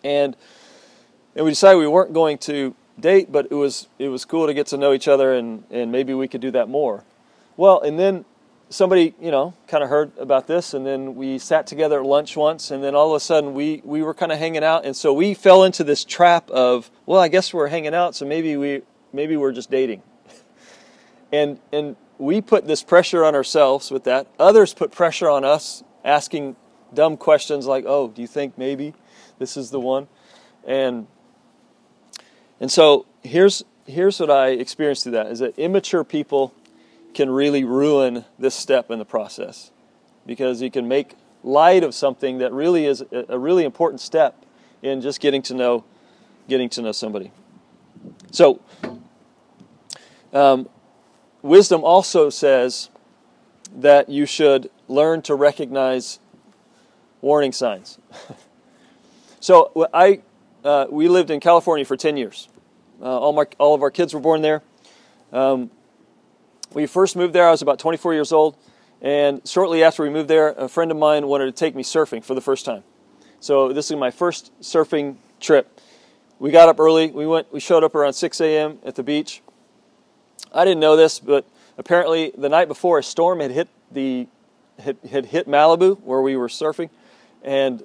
and 0.04 0.36
and 1.36 1.46
we 1.46 1.52
decided 1.52 1.78
we 1.78 1.88
weren't 1.88 2.14
going 2.14 2.38
to 2.40 2.76
date, 3.00 3.32
but 3.32 3.48
it 3.52 3.56
was 3.56 3.88
it 4.00 4.10
was 4.10 4.26
cool 4.26 4.48
to 4.48 4.54
get 4.54 4.68
to 4.68 4.78
know 4.78 4.94
each 4.94 5.08
other, 5.08 5.34
and 5.34 5.64
and 5.70 5.92
maybe 5.92 6.14
we 6.14 6.28
could 6.28 6.42
do 6.42 6.52
that 6.52 6.70
more. 6.70 7.04
Well, 7.56 7.82
and 7.82 7.98
then 8.00 8.26
somebody 8.70 9.16
you 9.22 9.32
know 9.32 9.54
kind 9.68 9.82
of 9.84 9.90
heard 9.90 10.12
about 10.18 10.46
this 10.46 10.74
and 10.74 10.86
then 10.86 11.16
we 11.16 11.40
sat 11.40 11.66
together 11.66 12.02
at 12.02 12.06
lunch 12.06 12.36
once 12.36 12.70
and 12.70 12.84
then 12.84 12.94
all 12.94 13.12
of 13.12 13.16
a 13.16 13.20
sudden 13.22 13.54
we 13.54 13.82
we 13.86 14.04
were 14.04 14.14
kind 14.14 14.30
of 14.30 14.38
hanging 14.38 14.62
out 14.62 14.84
and 14.86 14.94
so 14.94 15.14
we 15.14 15.34
fell 15.34 15.64
into 15.64 15.86
this 15.86 16.04
trap 16.04 16.52
of 16.52 16.92
well 17.06 17.22
i 17.22 17.30
guess 17.30 17.54
we're 17.54 17.70
hanging 17.70 17.94
out 17.94 18.14
so 18.14 18.26
maybe 18.26 18.58
we 18.58 18.82
maybe 19.14 19.38
we're 19.38 19.52
just 19.52 19.70
dating. 19.70 20.02
And 21.30 21.60
and 21.74 21.98
we 22.18 22.40
put 22.40 22.68
this 22.68 22.82
pressure 22.84 23.26
on 23.26 23.36
ourselves 23.36 23.92
with 23.92 24.06
that. 24.06 24.28
Others 24.40 24.74
put 24.74 24.94
pressure 24.94 25.30
on 25.30 25.44
us 25.44 25.84
asking 26.06 26.56
dumb 26.94 27.18
questions 27.18 27.66
like 27.66 27.84
oh 27.86 28.08
do 28.08 28.22
you 28.22 28.30
think 28.30 28.58
maybe 28.58 28.94
this 29.38 29.58
is 29.58 29.70
the 29.70 29.80
one? 29.82 30.08
And 30.66 31.08
and 32.60 32.72
so 32.72 33.06
here's 33.24 33.64
here's 33.86 34.20
what 34.20 34.30
i 34.30 34.50
experienced 34.50 35.04
through 35.04 35.14
that 35.14 35.28
is 35.28 35.40
that 35.40 35.58
immature 35.58 36.04
people 36.04 36.54
can 37.14 37.30
really 37.30 37.64
ruin 37.64 38.26
this 38.38 38.54
step 38.56 38.92
in 38.92 39.00
the 39.00 39.06
process 39.06 39.72
because 40.26 40.62
you 40.62 40.70
can 40.70 40.88
make 40.88 41.16
light 41.44 41.84
of 41.84 41.96
something 41.96 42.40
that 42.40 42.52
really 42.52 42.86
is 42.86 43.04
a 43.12 43.40
really 43.40 43.64
important 43.64 44.02
step 44.02 44.46
in 44.82 45.02
just 45.02 45.20
getting 45.20 45.42
to 45.42 45.54
know 45.54 45.84
getting 46.48 46.70
to 46.70 46.82
know 46.82 46.92
somebody. 46.92 47.32
So, 48.32 48.62
um, 50.34 50.70
wisdom 51.42 51.84
also 51.84 52.30
says 52.30 52.90
that 53.76 54.10
you 54.10 54.26
should 54.26 54.70
learn 54.88 55.22
to 55.24 55.36
recognize 55.36 56.20
warning 57.22 57.52
signs. 57.52 58.00
so, 59.40 59.90
I 59.94 60.22
uh, 60.64 60.88
we 60.90 61.08
lived 61.08 61.30
in 61.30 61.40
California 61.40 61.86
for 61.86 61.98
ten 61.98 62.18
years. 62.18 62.50
Uh, 63.02 63.06
all 63.06 63.34
my 63.34 63.46
all 63.58 63.76
of 63.76 63.82
our 63.82 63.92
kids 63.92 64.14
were 64.14 64.20
born 64.20 64.42
there. 64.42 64.64
Um, 65.32 65.70
we 66.74 66.86
first 66.86 67.16
moved 67.16 67.34
there, 67.34 67.48
I 67.48 67.52
was 67.52 67.62
about 67.62 67.80
24 67.80 68.14
years 68.14 68.32
old, 68.32 68.58
and 69.02 69.42
shortly 69.48 69.84
after 69.84 70.04
we 70.04 70.10
moved 70.10 70.30
there, 70.30 70.50
a 70.50 70.68
friend 70.68 70.92
of 70.92 70.98
mine 70.98 71.28
wanted 71.28 71.46
to 71.46 71.52
take 71.52 71.76
me 71.76 71.84
surfing 71.84 72.24
for 72.24 72.36
the 72.36 72.42
first 72.42 72.66
time. 72.66 72.84
So 73.40 73.72
this 73.72 73.90
is 73.90 73.98
my 73.98 74.12
first 74.12 74.52
surfing 74.62 75.18
trip. 75.40 75.80
We 76.40 76.52
got 76.52 76.70
up 76.70 76.80
early. 76.80 77.10
We 77.10 77.26
went. 77.26 77.52
We 77.52 77.60
showed 77.60 77.84
up 77.84 77.96
around 77.96 78.14
6 78.14 78.42
a.m. 78.42 78.80
at 78.86 78.96
the 78.96 79.04
beach. 79.04 79.42
I 80.54 80.66
didn't 80.66 80.80
know 80.80 80.96
this, 80.96 81.20
but 81.20 81.46
apparently 81.78 82.32
the 82.38 82.50
night 82.50 82.68
before 82.68 83.00
a 83.00 83.04
storm 83.04 83.40
had 83.40 83.52
hit 83.52 83.68
the 83.92 84.28
had, 84.80 84.98
had 85.10 85.26
hit 85.28 85.48
Malibu 85.48 86.00
where 86.02 86.22
we 86.22 86.36
were 86.36 86.48
surfing, 86.48 86.90
and 87.44 87.84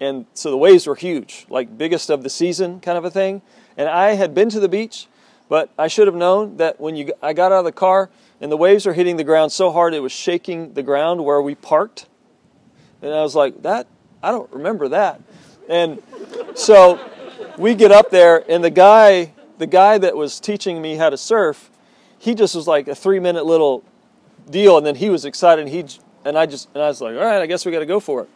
and 0.00 0.26
so 0.34 0.50
the 0.50 0.56
waves 0.56 0.86
were 0.86 0.94
huge, 0.94 1.46
like 1.48 1.78
biggest 1.78 2.10
of 2.10 2.22
the 2.22 2.30
season 2.30 2.80
kind 2.80 2.98
of 2.98 3.04
a 3.04 3.10
thing. 3.10 3.42
And 3.76 3.88
I 3.88 4.14
had 4.14 4.34
been 4.34 4.48
to 4.50 4.60
the 4.60 4.68
beach, 4.68 5.06
but 5.48 5.70
I 5.78 5.88
should 5.88 6.06
have 6.06 6.16
known 6.16 6.56
that 6.56 6.80
when 6.80 6.96
you 6.96 7.12
I 7.22 7.32
got 7.32 7.52
out 7.52 7.60
of 7.60 7.64
the 7.64 7.72
car 7.72 8.10
and 8.40 8.50
the 8.50 8.56
waves 8.56 8.84
were 8.84 8.94
hitting 8.94 9.16
the 9.16 9.24
ground 9.24 9.52
so 9.52 9.70
hard 9.70 9.94
it 9.94 10.00
was 10.00 10.12
shaking 10.12 10.74
the 10.74 10.82
ground 10.82 11.24
where 11.24 11.40
we 11.40 11.54
parked. 11.54 12.06
And 13.00 13.12
I 13.12 13.22
was 13.22 13.34
like, 13.34 13.62
that 13.62 13.86
I 14.22 14.30
don't 14.30 14.52
remember 14.52 14.88
that. 14.88 15.20
And 15.68 16.02
so 16.54 17.00
we 17.58 17.74
get 17.74 17.92
up 17.92 18.10
there 18.10 18.44
and 18.50 18.62
the 18.64 18.70
guy 18.70 19.32
the 19.58 19.66
guy 19.66 19.98
that 19.98 20.16
was 20.16 20.40
teaching 20.40 20.82
me 20.82 20.96
how 20.96 21.10
to 21.10 21.16
surf, 21.16 21.70
he 22.18 22.34
just 22.34 22.56
was 22.56 22.66
like 22.66 22.88
a 22.88 22.92
3-minute 22.92 23.46
little 23.46 23.84
deal 24.50 24.76
and 24.76 24.84
then 24.84 24.96
he 24.96 25.08
was 25.08 25.24
excited 25.24 25.62
and 25.62 25.70
he 25.72 25.84
and 26.24 26.36
I 26.36 26.46
just 26.46 26.68
and 26.74 26.82
I 26.82 26.88
was 26.88 27.00
like, 27.00 27.14
"All 27.14 27.24
right, 27.24 27.40
I 27.40 27.46
guess 27.46 27.64
we 27.64 27.72
got 27.72 27.80
to 27.80 27.86
go 27.86 28.00
for 28.00 28.22
it." 28.22 28.28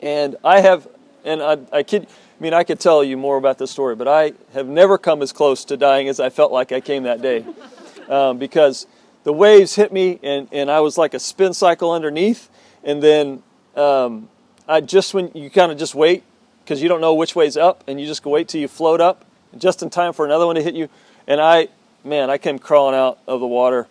And 0.00 0.36
I 0.44 0.60
have 0.60 0.88
and 1.24 1.42
I, 1.42 1.58
I 1.72 1.82
kid 1.82 2.06
I 2.40 2.42
mean, 2.42 2.54
I 2.54 2.64
could 2.64 2.80
tell 2.80 3.04
you 3.04 3.18
more 3.18 3.36
about 3.36 3.58
this 3.58 3.70
story, 3.70 3.94
but 3.94 4.08
I 4.08 4.32
have 4.54 4.66
never 4.66 4.96
come 4.96 5.20
as 5.20 5.30
close 5.30 5.62
to 5.66 5.76
dying 5.76 6.08
as 6.08 6.18
I 6.18 6.30
felt 6.30 6.52
like 6.52 6.72
I 6.72 6.80
came 6.80 7.02
that 7.02 7.20
day 7.20 7.44
um, 8.08 8.38
because 8.38 8.86
the 9.24 9.32
waves 9.32 9.74
hit 9.74 9.92
me 9.92 10.18
and, 10.22 10.48
and 10.50 10.70
I 10.70 10.80
was 10.80 10.96
like 10.96 11.12
a 11.12 11.18
spin 11.18 11.52
cycle 11.52 11.92
underneath. 11.92 12.48
And 12.82 13.02
then 13.02 13.42
um, 13.76 14.30
I 14.66 14.80
just, 14.80 15.12
when 15.12 15.30
you 15.34 15.50
kind 15.50 15.70
of 15.70 15.76
just 15.76 15.94
wait 15.94 16.22
because 16.64 16.82
you 16.82 16.88
don't 16.88 17.02
know 17.02 17.12
which 17.12 17.36
way's 17.36 17.58
up 17.58 17.84
and 17.86 18.00
you 18.00 18.06
just 18.06 18.24
wait 18.24 18.48
till 18.48 18.62
you 18.62 18.68
float 18.68 19.02
up 19.02 19.26
just 19.58 19.82
in 19.82 19.90
time 19.90 20.14
for 20.14 20.24
another 20.24 20.46
one 20.46 20.56
to 20.56 20.62
hit 20.62 20.74
you. 20.74 20.88
And 21.26 21.42
I, 21.42 21.68
man, 22.04 22.30
I 22.30 22.38
came 22.38 22.58
crawling 22.58 22.94
out 22.94 23.18
of 23.26 23.40
the 23.40 23.46
water 23.46 23.86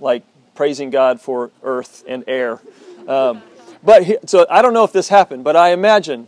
like 0.00 0.24
praising 0.56 0.90
God 0.90 1.20
for 1.20 1.52
earth 1.62 2.02
and 2.08 2.24
air. 2.26 2.60
Um, 3.06 3.42
but 3.86 4.02
he, 4.02 4.18
so 4.26 4.46
I 4.50 4.62
don't 4.62 4.74
know 4.74 4.82
if 4.82 4.92
this 4.92 5.08
happened, 5.08 5.44
but 5.44 5.54
I 5.54 5.70
imagine 5.70 6.26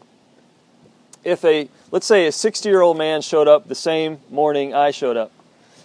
if 1.25 1.45
a, 1.45 1.69
let's 1.91 2.07
say 2.07 2.29
a 2.29 2.33
60 2.33 2.69
year 2.69 2.81
old 2.81 2.97
man 2.97 3.21
showed 3.21 3.49
up 3.49 3.67
the 3.67 3.75
same 3.75 4.21
morning 4.31 4.73
I 4.73 4.93
showed 4.93 5.17
up, 5.17 5.33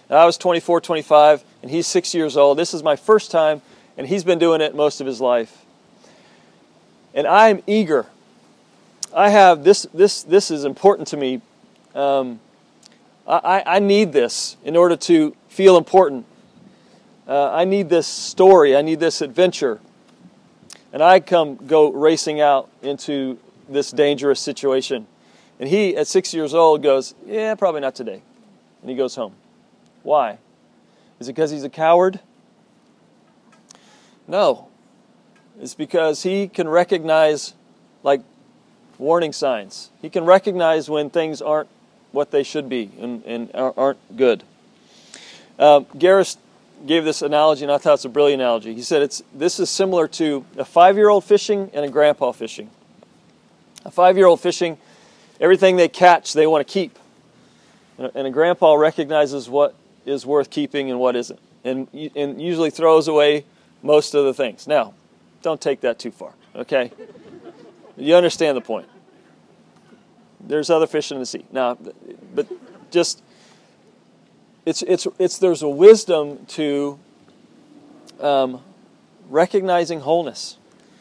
And 0.08 0.16
I 0.16 0.24
was 0.24 0.38
24, 0.38 0.80
25, 0.80 1.44
and 1.62 1.70
he's 1.70 1.88
six 1.88 2.14
years 2.14 2.36
old. 2.36 2.58
This 2.58 2.74
is 2.74 2.84
my 2.84 2.94
first 2.94 3.32
time, 3.32 3.60
and 3.98 4.06
he's 4.06 4.22
been 4.22 4.38
doing 4.38 4.60
it 4.60 4.76
most 4.76 5.00
of 5.00 5.06
his 5.08 5.20
life. 5.20 5.64
And 7.12 7.26
I'm 7.26 7.60
eager. 7.66 8.06
I 9.12 9.30
have 9.30 9.64
this. 9.64 9.86
This 9.92 10.22
this 10.22 10.50
is 10.50 10.64
important 10.64 11.08
to 11.08 11.16
me. 11.16 11.40
Um, 11.94 12.40
I, 13.26 13.62
I 13.64 13.78
need 13.78 14.12
this 14.12 14.56
in 14.64 14.76
order 14.76 14.96
to 14.96 15.34
feel 15.48 15.76
important. 15.76 16.26
Uh, 17.26 17.50
I 17.52 17.64
need 17.64 17.88
this 17.88 18.06
story. 18.06 18.76
I 18.76 18.82
need 18.82 19.00
this 19.00 19.22
adventure. 19.22 19.80
And 20.94 21.02
I 21.02 21.18
come 21.18 21.56
go 21.56 21.90
racing 21.90 22.40
out 22.40 22.70
into 22.80 23.36
this 23.68 23.90
dangerous 23.90 24.38
situation. 24.38 25.08
And 25.58 25.68
he, 25.68 25.96
at 25.96 26.06
six 26.06 26.32
years 26.32 26.54
old, 26.54 26.84
goes, 26.84 27.16
Yeah, 27.26 27.56
probably 27.56 27.80
not 27.80 27.96
today. 27.96 28.22
And 28.80 28.90
he 28.90 28.94
goes 28.94 29.16
home. 29.16 29.34
Why? 30.04 30.38
Is 31.18 31.28
it 31.28 31.32
because 31.32 31.50
he's 31.50 31.64
a 31.64 31.68
coward? 31.68 32.20
No. 34.28 34.68
It's 35.60 35.74
because 35.74 36.22
he 36.22 36.46
can 36.46 36.68
recognize, 36.68 37.54
like, 38.04 38.20
warning 38.96 39.32
signs. 39.32 39.90
He 40.00 40.08
can 40.08 40.24
recognize 40.24 40.88
when 40.88 41.10
things 41.10 41.42
aren't 41.42 41.68
what 42.12 42.30
they 42.30 42.44
should 42.44 42.68
be 42.68 42.92
and, 43.00 43.24
and 43.24 43.50
aren't 43.52 44.16
good. 44.16 44.44
Uh, 45.58 45.80
Gariss 45.96 46.36
gave 46.86 47.04
this 47.04 47.22
analogy, 47.22 47.64
and 47.64 47.72
I 47.72 47.78
thought 47.78 47.94
it's 47.94 48.04
a 48.04 48.08
brilliant 48.08 48.42
analogy. 48.42 48.74
He 48.74 48.82
said 48.82 49.02
it's 49.02 49.22
this 49.34 49.58
is 49.58 49.70
similar 49.70 50.06
to 50.08 50.44
a 50.56 50.64
five-year-old 50.64 51.24
fishing 51.24 51.70
and 51.72 51.84
a 51.84 51.88
grandpa 51.88 52.32
fishing. 52.32 52.70
A 53.84 53.90
five-year-old 53.90 54.40
fishing, 54.40 54.78
everything 55.40 55.76
they 55.76 55.88
catch 55.88 56.32
they 56.32 56.46
want 56.46 56.66
to 56.66 56.72
keep, 56.72 56.98
and 57.98 58.26
a 58.26 58.30
grandpa 58.30 58.74
recognizes 58.74 59.48
what 59.48 59.74
is 60.04 60.26
worth 60.26 60.50
keeping 60.50 60.90
and 60.90 61.00
what 61.00 61.16
isn't, 61.16 61.40
and 61.64 61.88
and 62.14 62.40
usually 62.40 62.70
throws 62.70 63.08
away 63.08 63.44
most 63.82 64.14
of 64.14 64.24
the 64.24 64.34
things. 64.34 64.66
Now, 64.66 64.94
don't 65.42 65.60
take 65.60 65.80
that 65.80 65.98
too 65.98 66.10
far, 66.10 66.32
okay? 66.54 66.92
You 67.96 68.14
understand 68.14 68.56
the 68.56 68.60
point. 68.60 68.88
There's 70.40 70.68
other 70.68 70.86
fish 70.86 71.10
in 71.10 71.18
the 71.18 71.26
sea. 71.26 71.46
Now, 71.50 71.78
but 72.34 72.46
just 72.90 73.22
it's 74.66 74.82
it's 74.82 75.06
it's 75.18 75.38
there's 75.38 75.62
a 75.62 75.68
wisdom 75.68 76.46
to 76.46 76.98
um, 78.20 78.62
recognizing 79.28 80.00
wholeness. 80.00 80.56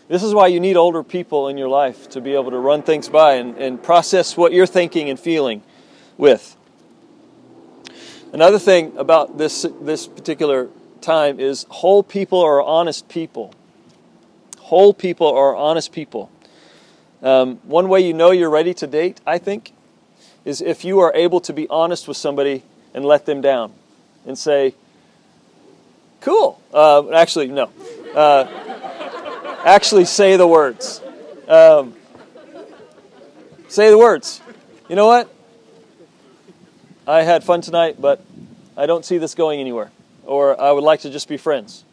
This 0.09 0.21
is 0.21 0.33
why 0.33 0.47
you 0.47 0.59
need 0.59 0.75
older 0.75 1.01
people 1.01 1.47
in 1.47 1.57
your 1.57 1.69
life 1.69 2.09
to 2.09 2.21
be 2.21 2.33
able 2.33 2.51
to 2.51 2.57
run 2.57 2.83
things 2.83 3.07
by 3.07 3.35
and, 3.35 3.57
and 3.57 3.81
process 3.81 4.35
what 4.35 4.51
you're 4.51 4.67
thinking 4.67 5.09
and 5.09 5.17
feeling 5.17 5.63
with. 6.17 6.57
Another 8.33 8.59
thing 8.59 8.97
about 8.97 9.37
this 9.37 9.65
this 9.81 10.07
particular 10.07 10.69
time 11.01 11.39
is 11.39 11.65
whole 11.69 12.03
people 12.03 12.41
are 12.41 12.61
honest 12.61 13.07
people. 13.07 13.53
Whole 14.59 14.93
people 14.93 15.27
are 15.27 15.55
honest 15.55 15.91
people. 15.91 16.29
Um, 17.21 17.57
one 17.63 17.87
way 17.87 18.01
you 18.01 18.13
know 18.13 18.31
you're 18.31 18.49
ready 18.49 18.73
to 18.73 18.87
date, 18.87 19.21
I 19.25 19.37
think, 19.37 19.71
is 20.43 20.61
if 20.61 20.83
you 20.83 20.99
are 20.99 21.13
able 21.15 21.39
to 21.41 21.53
be 21.53 21.67
honest 21.69 22.07
with 22.07 22.17
somebody 22.17 22.63
and 22.93 23.03
let 23.05 23.25
them 23.25 23.41
down 23.41 23.73
and 24.25 24.37
say, 24.37 24.73
cool. 26.21 26.61
Uh, 26.73 27.11
actually, 27.11 27.47
no. 27.47 27.69
Uh, 28.15 28.45
actually, 29.65 30.05
say 30.05 30.37
the 30.37 30.47
words. 30.47 31.01
Um, 31.47 31.93
say 33.67 33.89
the 33.89 33.97
words. 33.97 34.41
You 34.89 34.95
know 34.95 35.07
what? 35.07 35.29
I 37.05 37.23
had 37.23 37.43
fun 37.43 37.61
tonight, 37.61 37.99
but 37.99 38.23
I 38.77 38.85
don't 38.85 39.03
see 39.03 39.17
this 39.17 39.35
going 39.35 39.59
anywhere. 39.59 39.91
Or 40.25 40.59
I 40.59 40.71
would 40.71 40.83
like 40.83 41.01
to 41.01 41.09
just 41.09 41.27
be 41.27 41.37
friends. 41.37 41.83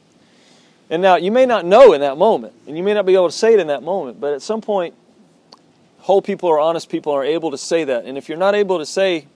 And 0.88 1.02
now, 1.02 1.16
you 1.16 1.30
may 1.30 1.47
not 1.47 1.64
know 1.64 1.92
in 1.92 2.00
that 2.00 2.16
moment, 2.16 2.52
and 2.66 2.76
you 2.76 2.83
may 2.83 2.95
not 2.95 3.07
be 3.07 3.14
able 3.14 3.28
to 3.28 3.37
say 3.37 3.54
it 3.54 3.61
in 3.61 3.69
that 3.69 3.83
moment, 3.83 4.21
but 4.21 4.35
at 4.35 4.42
some 4.42 4.61
point, 4.61 4.95
whole 5.98 6.22
people 6.22 6.48
or 6.48 6.59
honest 6.59 6.88
people 6.88 7.12
are 7.12 7.25
able 7.25 7.51
to 7.51 7.59
say 7.59 7.85
that. 7.85 8.05
And 8.05 8.18
if 8.18 8.29
you're 8.29 8.38
not 8.38 8.55
able 8.55 8.79
to 8.79 8.87
say 8.87 9.27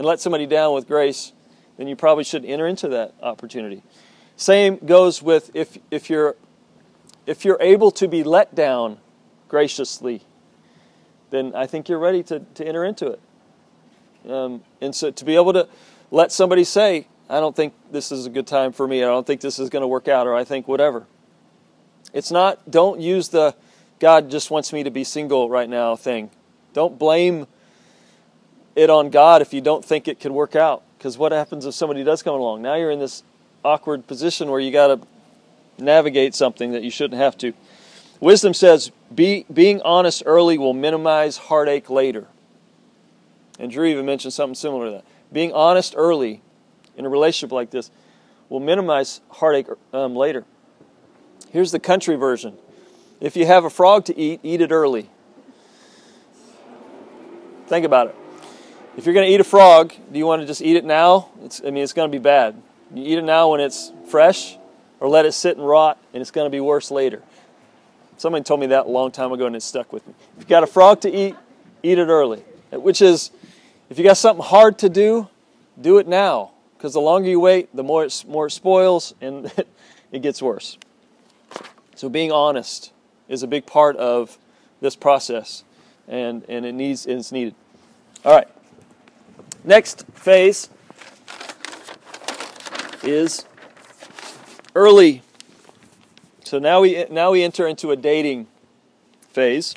and 0.00 0.06
let 0.06 0.18
somebody 0.18 0.46
down 0.46 0.72
with 0.72 0.88
grace, 0.88 1.34
then 1.76 1.86
you 1.86 1.94
probably 1.94 2.24
should 2.24 2.42
enter 2.46 2.66
into 2.66 2.88
that 2.88 3.12
opportunity. 3.22 3.82
Same 4.34 4.78
goes 4.78 5.22
with 5.22 5.50
if, 5.52 5.76
if, 5.90 6.08
you're, 6.08 6.36
if 7.26 7.44
you're 7.44 7.58
able 7.60 7.90
to 7.90 8.08
be 8.08 8.22
let 8.22 8.54
down 8.54 8.96
graciously, 9.46 10.22
then 11.28 11.54
I 11.54 11.66
think 11.66 11.90
you're 11.90 11.98
ready 11.98 12.22
to, 12.22 12.38
to 12.40 12.66
enter 12.66 12.82
into 12.82 13.08
it. 13.08 13.20
Um, 14.26 14.62
and 14.80 14.94
so 14.94 15.10
to 15.10 15.22
be 15.22 15.34
able 15.34 15.52
to 15.52 15.68
let 16.10 16.32
somebody 16.32 16.64
say, 16.64 17.06
I 17.28 17.38
don't 17.38 17.54
think 17.54 17.74
this 17.90 18.10
is 18.10 18.24
a 18.24 18.30
good 18.30 18.46
time 18.46 18.72
for 18.72 18.88
me, 18.88 19.04
I 19.04 19.06
don't 19.06 19.26
think 19.26 19.42
this 19.42 19.58
is 19.58 19.68
going 19.68 19.82
to 19.82 19.86
work 19.86 20.08
out, 20.08 20.26
or 20.26 20.34
I 20.34 20.44
think 20.44 20.66
whatever. 20.66 21.04
It's 22.14 22.30
not, 22.30 22.70
don't 22.70 23.02
use 23.02 23.28
the 23.28 23.54
God 23.98 24.30
just 24.30 24.50
wants 24.50 24.72
me 24.72 24.82
to 24.82 24.90
be 24.90 25.04
single 25.04 25.50
right 25.50 25.68
now 25.68 25.94
thing. 25.94 26.30
Don't 26.72 26.98
blame 26.98 27.46
it 28.76 28.90
on 28.90 29.10
God 29.10 29.42
if 29.42 29.52
you 29.52 29.60
don't 29.60 29.84
think 29.84 30.08
it 30.08 30.20
could 30.20 30.32
work 30.32 30.56
out. 30.56 30.82
Because 30.98 31.16
what 31.16 31.32
happens 31.32 31.64
if 31.64 31.74
somebody 31.74 32.04
does 32.04 32.22
come 32.22 32.34
along? 32.34 32.62
Now 32.62 32.74
you're 32.74 32.90
in 32.90 32.98
this 32.98 33.22
awkward 33.64 34.06
position 34.06 34.50
where 34.50 34.60
you 34.60 34.70
got 34.70 34.88
to 34.88 35.00
navigate 35.82 36.34
something 36.34 36.72
that 36.72 36.82
you 36.82 36.90
shouldn't 36.90 37.20
have 37.20 37.36
to. 37.38 37.52
Wisdom 38.20 38.52
says 38.52 38.90
be, 39.14 39.46
being 39.52 39.80
honest 39.82 40.22
early 40.26 40.58
will 40.58 40.74
minimize 40.74 41.36
heartache 41.38 41.88
later. 41.88 42.26
And 43.58 43.70
Drew 43.70 43.86
even 43.86 44.06
mentioned 44.06 44.32
something 44.32 44.54
similar 44.54 44.86
to 44.86 44.90
that. 44.92 45.04
Being 45.32 45.52
honest 45.52 45.94
early 45.96 46.42
in 46.96 47.06
a 47.06 47.08
relationship 47.08 47.52
like 47.52 47.70
this 47.70 47.90
will 48.48 48.60
minimize 48.60 49.20
heartache 49.30 49.66
um, 49.92 50.14
later. 50.14 50.44
Here's 51.50 51.72
the 51.72 51.80
country 51.80 52.16
version 52.16 52.56
if 53.20 53.36
you 53.36 53.46
have 53.46 53.64
a 53.64 53.70
frog 53.70 54.04
to 54.06 54.18
eat, 54.18 54.40
eat 54.42 54.60
it 54.60 54.70
early. 54.70 55.08
Think 57.66 57.84
about 57.84 58.08
it. 58.08 58.19
If 58.96 59.06
you're 59.06 59.14
going 59.14 59.26
to 59.26 59.32
eat 59.32 59.40
a 59.40 59.44
frog, 59.44 59.92
do 60.12 60.18
you 60.18 60.26
want 60.26 60.42
to 60.42 60.46
just 60.46 60.60
eat 60.60 60.76
it 60.76 60.84
now? 60.84 61.28
It's, 61.44 61.60
I 61.60 61.70
mean, 61.70 61.84
it's 61.84 61.92
going 61.92 62.10
to 62.10 62.16
be 62.16 62.22
bad. 62.22 62.60
You 62.92 63.04
eat 63.04 63.18
it 63.18 63.24
now 63.24 63.50
when 63.50 63.60
it's 63.60 63.92
fresh, 64.08 64.58
or 64.98 65.08
let 65.08 65.26
it 65.26 65.32
sit 65.32 65.56
and 65.56 65.66
rot, 65.66 65.96
and 66.12 66.20
it's 66.20 66.32
going 66.32 66.46
to 66.46 66.50
be 66.50 66.60
worse 66.60 66.90
later. 66.90 67.22
Somebody 68.16 68.42
told 68.42 68.60
me 68.60 68.66
that 68.66 68.86
a 68.86 68.88
long 68.88 69.12
time 69.12 69.32
ago, 69.32 69.46
and 69.46 69.54
it 69.54 69.62
stuck 69.62 69.92
with 69.92 70.06
me. 70.06 70.14
If 70.32 70.38
you've 70.40 70.48
got 70.48 70.64
a 70.64 70.66
frog 70.66 71.02
to 71.02 71.10
eat, 71.10 71.36
eat 71.84 71.98
it 71.98 72.08
early. 72.08 72.42
Which 72.72 73.00
is, 73.00 73.30
if 73.88 73.96
you 73.96 74.04
got 74.04 74.16
something 74.16 74.44
hard 74.44 74.78
to 74.80 74.88
do, 74.88 75.28
do 75.80 75.98
it 75.98 76.08
now. 76.08 76.50
Because 76.76 76.92
the 76.92 77.00
longer 77.00 77.28
you 77.28 77.38
wait, 77.38 77.74
the 77.74 77.84
more 77.84 78.04
it, 78.04 78.24
more 78.26 78.46
it 78.46 78.50
spoils, 78.50 79.14
and 79.20 79.52
it 80.12 80.20
gets 80.20 80.42
worse. 80.42 80.78
So 81.94 82.08
being 82.08 82.32
honest 82.32 82.92
is 83.28 83.44
a 83.44 83.46
big 83.46 83.66
part 83.66 83.96
of 83.96 84.36
this 84.80 84.96
process, 84.96 85.62
and, 86.08 86.44
and 86.48 86.66
it 86.66 86.72
needs 86.72 87.06
it's 87.06 87.30
needed. 87.30 87.54
All 88.24 88.34
right. 88.34 88.48
Next 89.64 90.06
phase 90.14 90.70
is 93.02 93.44
early. 94.74 95.22
So 96.44 96.58
now 96.58 96.80
we 96.80 97.04
now 97.10 97.32
we 97.32 97.42
enter 97.42 97.66
into 97.66 97.90
a 97.90 97.96
dating 97.96 98.46
phase. 99.30 99.74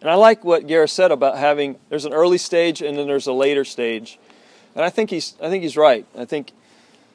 And 0.00 0.10
I 0.10 0.16
like 0.16 0.44
what 0.44 0.66
Gariss 0.66 0.90
said 0.90 1.12
about 1.12 1.38
having 1.38 1.76
there's 1.88 2.04
an 2.04 2.12
early 2.12 2.36
stage 2.38 2.82
and 2.82 2.98
then 2.98 3.06
there's 3.06 3.28
a 3.28 3.32
later 3.32 3.64
stage. 3.64 4.18
And 4.74 4.84
I 4.84 4.90
think 4.90 5.10
he's 5.10 5.34
I 5.40 5.48
think 5.48 5.62
he's 5.62 5.76
right. 5.76 6.04
I 6.18 6.24
think 6.24 6.50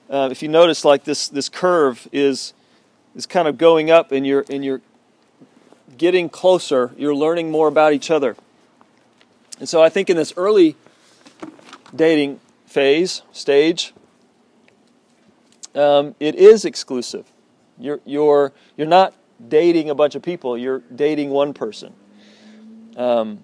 uh, 0.09 0.29
if 0.31 0.41
you 0.41 0.47
notice 0.47 0.85
like 0.85 1.03
this 1.03 1.27
this 1.27 1.49
curve 1.49 2.07
is 2.13 2.53
is 3.13 3.25
kind 3.25 3.47
of 3.47 3.57
going 3.57 3.91
up 3.91 4.13
and 4.13 4.25
you're 4.25 4.45
and 4.49 4.63
you're 4.63 4.81
getting 5.97 6.29
closer, 6.29 6.93
you're 6.97 7.13
learning 7.13 7.51
more 7.51 7.67
about 7.67 7.91
each 7.91 8.09
other. 8.09 8.37
And 9.59 9.67
so 9.67 9.83
I 9.83 9.89
think 9.89 10.09
in 10.09 10.15
this 10.15 10.33
early 10.37 10.77
dating 11.95 12.39
phase, 12.65 13.23
stage, 13.31 13.93
um, 15.75 16.15
it 16.19 16.35
is 16.35 16.65
exclusive. 16.65 17.31
You're, 17.77 17.99
you're, 18.05 18.53
you're 18.75 18.87
not 18.87 19.13
dating 19.47 19.89
a 19.89 19.95
bunch 19.95 20.15
of 20.15 20.21
people, 20.21 20.57
you're 20.57 20.79
dating 20.93 21.29
one 21.29 21.53
person. 21.53 21.93
Um, 22.97 23.43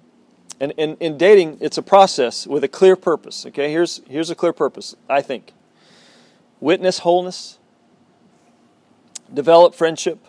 and 0.59 0.71
in 0.71 1.17
dating, 1.17 1.57
it's 1.59 1.77
a 1.77 1.81
process 1.81 2.47
with 2.47 2.63
a 2.63 2.67
clear 2.69 2.95
purpose. 2.95 3.45
Okay, 3.45 3.69
here's, 3.71 4.01
here's 4.07 4.29
a 4.29 4.35
clear 4.35 4.53
purpose, 4.53 4.95
I 5.09 5.21
think 5.21 5.53
witness 6.59 6.99
wholeness, 6.99 7.59
develop 9.33 9.75
friendship, 9.75 10.25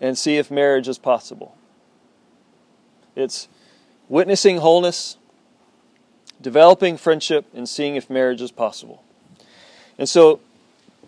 and 0.00 0.18
see 0.18 0.36
if 0.36 0.50
marriage 0.50 0.88
is 0.88 0.98
possible. 0.98 1.56
It's 3.14 3.48
witnessing 4.08 4.58
wholeness, 4.58 5.16
developing 6.42 6.96
friendship, 6.96 7.46
and 7.54 7.68
seeing 7.68 7.96
if 7.96 8.10
marriage 8.10 8.40
is 8.40 8.50
possible. 8.50 9.02
And 9.98 10.08
so, 10.08 10.40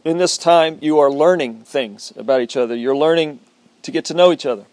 in 0.05 0.19
this 0.19 0.37
time, 0.37 0.79
you 0.81 0.99
are 0.99 1.11
learning 1.11 1.63
things 1.63 2.13
about 2.17 2.41
each 2.41 2.57
other. 2.57 2.75
You're 2.75 2.97
learning 2.97 3.41
to 3.83 3.91
get 3.91 4.05
to 4.07 4.15
know 4.15 4.33
each 4.33 4.47
other. 4.47 4.65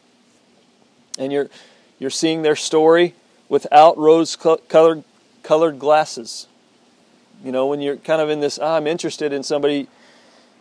And 1.18 1.32
you're, 1.32 1.50
you're 2.00 2.10
seeing 2.10 2.42
their 2.42 2.56
story 2.56 3.16
without 3.50 3.98
rose 3.98 4.36
colored, 4.36 5.04
colored 5.44 5.80
glasses. 5.80 6.48
You 7.44 7.52
know, 7.52 7.68
when 7.68 7.82
you're 7.82 7.98
kind 7.98 8.22
of 8.22 8.30
in 8.30 8.40
this, 8.40 8.60
ah, 8.60 8.76
I'm 8.76 8.88
interested 8.88 9.34
in 9.34 9.44
somebody, 9.44 9.88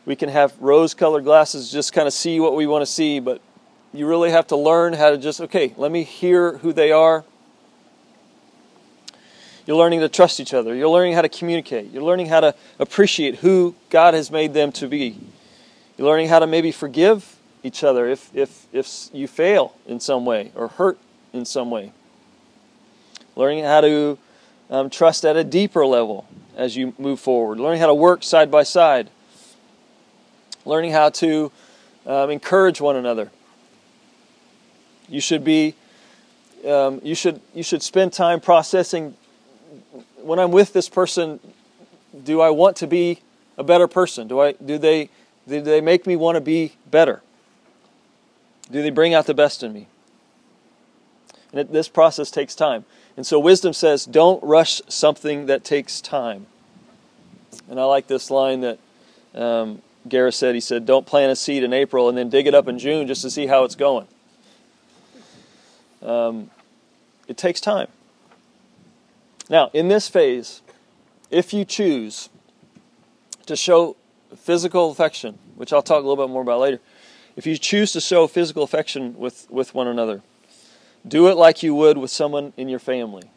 we 0.06 0.16
can 0.16 0.28
have 0.28 0.54
rose 0.60 0.94
colored 0.94 1.24
glasses, 1.24 1.70
just 1.70 1.92
kind 1.92 2.06
of 2.06 2.14
see 2.14 2.40
what 2.40 2.56
we 2.56 2.66
want 2.66 2.82
to 2.82 2.86
see, 2.86 3.20
but 3.20 3.40
you 3.92 4.06
really 4.06 4.30
have 4.30 4.46
to 4.48 4.56
learn 4.56 4.92
how 4.92 5.10
to 5.10 5.18
just, 5.18 5.40
okay, 5.40 5.74
let 5.76 5.90
me 5.90 6.04
hear 6.04 6.58
who 6.58 6.72
they 6.72 6.92
are. 6.92 7.24
You're 9.66 9.76
learning 9.76 10.00
to 10.00 10.08
trust 10.08 10.40
each 10.40 10.54
other. 10.54 10.74
You're 10.74 10.88
learning 10.88 11.14
how 11.14 11.22
to 11.22 11.28
communicate. 11.28 11.90
You're 11.90 12.02
learning 12.02 12.26
how 12.26 12.40
to 12.40 12.54
appreciate 12.78 13.36
who 13.36 13.74
God 13.88 14.14
has 14.14 14.30
made 14.30 14.54
them 14.54 14.72
to 14.72 14.88
be. 14.88 15.18
You're 15.96 16.08
learning 16.08 16.28
how 16.28 16.38
to 16.38 16.46
maybe 16.46 16.72
forgive 16.72 17.36
each 17.62 17.84
other 17.84 18.08
if, 18.08 18.34
if, 18.34 18.66
if 18.72 19.10
you 19.12 19.28
fail 19.28 19.74
in 19.86 20.00
some 20.00 20.24
way 20.24 20.50
or 20.54 20.68
hurt 20.68 20.98
in 21.32 21.44
some 21.44 21.70
way. 21.70 21.92
Learning 23.36 23.64
how 23.64 23.80
to 23.82 24.18
um, 24.70 24.90
trust 24.90 25.24
at 25.24 25.36
a 25.36 25.44
deeper 25.44 25.86
level 25.86 26.26
as 26.56 26.76
you 26.76 26.94
move 26.98 27.20
forward. 27.20 27.58
Learning 27.58 27.80
how 27.80 27.86
to 27.86 27.94
work 27.94 28.22
side 28.22 28.50
by 28.50 28.62
side. 28.62 29.10
Learning 30.64 30.92
how 30.92 31.10
to 31.10 31.52
um, 32.06 32.30
encourage 32.30 32.80
one 32.80 32.96
another. 32.96 33.30
You 35.08 35.20
should 35.20 35.44
be. 35.44 35.74
Um, 36.66 37.00
you 37.02 37.14
should 37.14 37.40
you 37.54 37.62
should 37.62 37.82
spend 37.82 38.12
time 38.12 38.40
processing. 38.40 39.16
When 40.22 40.38
I'm 40.38 40.50
with 40.50 40.72
this 40.72 40.88
person, 40.88 41.40
do 42.24 42.40
I 42.40 42.50
want 42.50 42.76
to 42.76 42.86
be 42.86 43.20
a 43.56 43.64
better 43.64 43.88
person? 43.88 44.28
Do 44.28 44.40
I 44.40 44.52
do 44.52 44.78
they 44.78 45.10
do 45.48 45.60
they 45.60 45.80
make 45.80 46.06
me 46.06 46.16
want 46.16 46.36
to 46.36 46.40
be 46.40 46.72
better? 46.90 47.22
Do 48.70 48.82
they 48.82 48.90
bring 48.90 49.14
out 49.14 49.26
the 49.26 49.34
best 49.34 49.62
in 49.62 49.72
me? 49.72 49.88
And 51.50 51.60
it, 51.60 51.72
this 51.72 51.88
process 51.88 52.30
takes 52.30 52.54
time. 52.54 52.84
And 53.16 53.26
so 53.26 53.38
wisdom 53.38 53.72
says, 53.72 54.04
don't 54.04 54.42
rush 54.42 54.80
something 54.88 55.46
that 55.46 55.64
takes 55.64 56.00
time. 56.00 56.46
And 57.68 57.80
I 57.80 57.84
like 57.84 58.06
this 58.06 58.30
line 58.30 58.60
that 58.60 58.78
um, 59.34 59.82
Gariss 60.08 60.34
said. 60.34 60.54
He 60.54 60.60
said, 60.60 60.86
don't 60.86 61.06
plant 61.06 61.32
a 61.32 61.36
seed 61.36 61.64
in 61.64 61.72
April 61.72 62.08
and 62.08 62.16
then 62.16 62.28
dig 62.28 62.46
it 62.46 62.54
up 62.54 62.68
in 62.68 62.78
June 62.78 63.06
just 63.06 63.22
to 63.22 63.30
see 63.30 63.46
how 63.46 63.64
it's 63.64 63.74
going. 63.74 64.06
Um, 66.02 66.50
it 67.26 67.36
takes 67.36 67.60
time. 67.60 67.88
Now, 69.50 69.68
in 69.74 69.88
this 69.88 70.08
phase, 70.08 70.62
if 71.28 71.52
you 71.52 71.64
choose 71.64 72.30
to 73.46 73.56
show 73.56 73.96
physical 74.36 74.92
affection, 74.92 75.38
which 75.56 75.72
I'll 75.72 75.82
talk 75.82 76.04
a 76.04 76.06
little 76.06 76.24
bit 76.24 76.32
more 76.32 76.42
about 76.42 76.60
later, 76.60 76.78
if 77.34 77.46
you 77.46 77.58
choose 77.58 77.92
to 77.92 78.00
show 78.00 78.28
physical 78.28 78.62
affection 78.62 79.18
with, 79.18 79.50
with 79.50 79.74
one 79.74 79.88
another, 79.88 80.22
do 81.06 81.26
it 81.28 81.36
like 81.36 81.64
you 81.64 81.74
would 81.74 81.98
with 81.98 82.12
someone 82.12 82.52
in 82.56 82.68
your 82.68 82.78
family. 82.78 83.28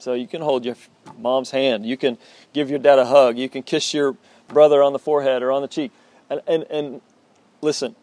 So 0.00 0.14
you 0.14 0.26
can 0.26 0.42
hold 0.42 0.64
your 0.64 0.76
mom's 1.16 1.52
hand, 1.52 1.86
you 1.86 1.96
can 1.96 2.18
give 2.52 2.68
your 2.68 2.80
dad 2.80 2.98
a 2.98 3.06
hug, 3.06 3.38
you 3.38 3.48
can 3.48 3.62
kiss 3.62 3.94
your 3.94 4.16
brother 4.48 4.82
on 4.82 4.92
the 4.92 4.98
forehead 4.98 5.42
or 5.42 5.52
on 5.52 5.62
the 5.62 5.68
cheek. 5.68 5.92
And, 6.28 6.40
and, 6.46 6.64
and 6.64 7.00
listen, 7.60 7.94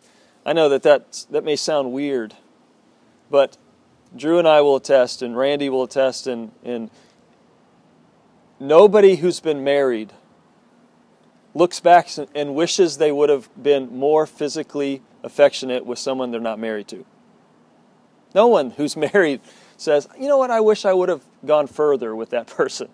I 0.45 0.54
know 0.54 0.69
that 0.69 0.84
that, 0.84 1.26
that 1.30 1.43
may 1.43 1.58
sound 1.58 1.91
weird, 1.91 2.36
but 3.30 3.58
Drew 4.15 4.39
and 4.39 4.47
I 4.47 4.62
will 4.62 4.76
attest, 4.76 5.21
and 5.21 5.38
Randy 5.38 5.69
will 5.69 5.84
attest, 5.84 6.28
and, 6.28 6.52
and 6.63 6.89
nobody 8.60 9.15
who's 9.15 9.39
been 9.39 9.63
married 9.63 10.13
looks 11.54 11.80
back 11.80 12.10
and 12.36 12.56
wishes 12.56 12.97
they 12.97 13.12
would 13.12 13.30
have 13.30 13.50
been 13.62 13.97
more 13.97 14.26
physically 14.26 15.02
affectionate 15.24 15.86
with 15.86 16.00
someone 16.00 16.32
they're 16.32 16.39
not 16.39 16.60
married 16.60 16.88
to. 16.89 17.06
No 18.34 18.47
one 18.47 18.71
who's 18.71 18.95
married 19.13 19.41
says, 19.78 20.08
you 20.19 20.28
know 20.28 20.38
what, 20.38 20.52
I 20.52 20.60
wish 20.60 20.86
I 20.86 20.93
would 20.93 21.10
have 21.10 21.24
gone 21.45 21.67
further 21.67 22.15
with 22.15 22.30
that 22.32 22.47
person. 22.58 22.89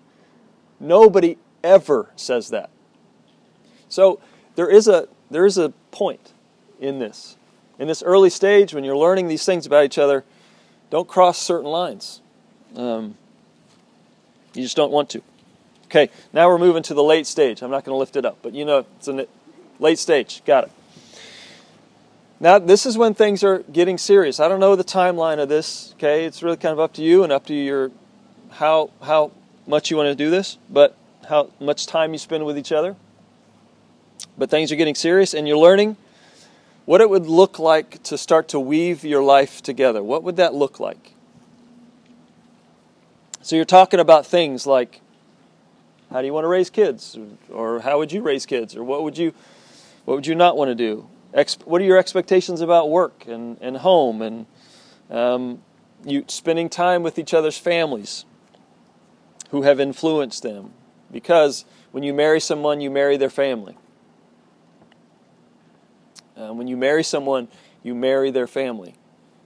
Nobody 0.80 1.38
ever 1.64 2.12
says 2.16 2.50
that. 2.50 2.70
So 3.90 4.20
there 4.56 4.70
is 4.70 4.88
a 4.88 5.08
there 5.30 5.46
is 5.46 5.58
a 5.58 5.70
point 5.92 6.34
in 6.80 7.00
this. 7.00 7.38
In 7.80 7.88
this 7.88 8.02
early 8.02 8.30
stage, 8.30 8.74
when 8.74 8.84
you're 8.84 8.98
learning 8.98 9.28
these 9.28 9.46
things 9.46 9.66
about 9.66 9.84
each 9.84 9.98
other, 9.98 10.24
don't 10.90 11.08
cross 11.08 11.38
certain 11.38 11.70
lines. 11.70 12.22
Um, 12.76 13.16
you 14.54 14.64
just 14.64 14.78
don't 14.78 14.92
want 14.92 15.10
to. 15.12 15.22
Okay, 15.86 16.10
now 16.34 16.48
we're 16.50 16.58
moving 16.58 16.84
to 16.84 16.94
the 16.94 17.04
late 17.04 17.28
stage. 17.28 17.62
I'm 17.62 17.72
not 17.72 17.86
going 17.86 17.94
to 17.94 18.00
lift 18.00 18.16
it 18.16 18.26
up, 18.26 18.40
but 18.42 18.54
you 18.54 18.66
know 18.66 18.86
it's 18.98 19.08
a 19.08 19.28
late 19.80 20.00
stage. 20.00 20.42
Got 20.46 20.66
it. 20.66 20.72
Now, 22.40 22.60
this 22.60 22.86
is 22.86 22.98
when 22.98 23.14
things 23.14 23.44
are 23.44 23.60
getting 23.60 23.98
serious. 23.98 24.40
I 24.40 24.48
don't 24.48 24.60
know 24.60 24.76
the 24.76 24.84
timeline 24.84 25.40
of 25.40 25.50
this, 25.50 25.94
okay? 25.96 26.26
It's 26.26 26.44
really 26.44 26.58
kind 26.58 26.74
of 26.74 26.80
up 26.80 26.94
to 26.94 27.02
you 27.02 27.24
and 27.24 27.32
up 27.32 27.48
to 27.48 27.54
your 27.54 27.92
how 28.52 28.92
how 29.02 29.32
much 29.66 29.90
you 29.90 29.98
want 29.98 30.08
to 30.08 30.16
do 30.16 30.30
this, 30.30 30.58
but 30.70 30.96
how 31.28 31.50
much 31.60 31.88
time 31.88 32.14
you 32.14 32.20
spend 32.20 32.46
with 32.46 32.58
each 32.58 32.72
other. 32.72 32.96
But 34.38 34.50
things 34.50 34.72
are 34.72 34.76
getting 34.76 34.96
serious 34.96 35.34
and 35.34 35.48
you're 35.48 35.58
learning 35.58 35.98
what 36.88 37.02
it 37.02 37.10
would 37.10 37.28
look 37.28 37.60
like 37.60 38.02
to 38.02 38.18
start 38.18 38.48
to 38.48 38.58
weave 38.58 39.04
your 39.04 39.22
life 39.22 39.62
together. 39.62 40.02
What 40.02 40.24
would 40.24 40.38
that 40.38 40.54
look 40.54 40.80
like? 40.80 41.16
So 43.42 43.58
you're 43.58 43.66
talking 43.66 44.00
about 44.00 44.26
things 44.26 44.66
like 44.66 45.02
how 46.10 46.22
do 46.22 46.28
you 46.28 46.34
want 46.34 46.46
to 46.46 46.48
raise 46.48 46.70
kids? 46.70 47.18
Or 47.50 47.82
how 47.82 47.98
would 47.98 48.14
you 48.14 48.22
raise 48.22 48.46
kids? 48.46 48.74
Or 48.74 48.86
what 48.86 49.04
would 49.04 49.18
you, 49.18 49.34
what 50.06 50.16
would 50.16 50.26
you 50.26 50.34
not 50.34 50.56
want 50.56 50.70
to 50.70 50.76
do? 50.76 51.10
What 51.66 51.82
are 51.82 51.84
your 51.84 51.98
expectations 51.98 52.62
about 52.62 52.90
work 52.90 53.26
and, 53.28 53.58
and 53.60 53.76
home 53.76 54.22
and 54.22 54.46
um, 55.10 55.62
you 56.06 56.24
spending 56.30 56.70
time 56.70 57.04
with 57.04 57.20
each 57.20 57.34
other's 57.34 57.58
families 57.58 58.24
who 59.50 59.64
have 59.64 59.82
influenced 59.82 60.42
them? 60.42 60.72
Because 61.12 61.66
when 61.92 62.04
you 62.04 62.14
marry 62.14 62.40
someone, 62.40 62.80
you 62.80 62.90
marry 62.90 63.18
their 63.18 63.30
family. 63.30 63.78
Uh, 66.38 66.54
when 66.54 66.68
you 66.68 66.78
marry 66.78 67.04
someone, 67.04 67.48
you 67.82 67.96
marry 67.96 68.30
their 68.30 68.48
family, 68.48 68.96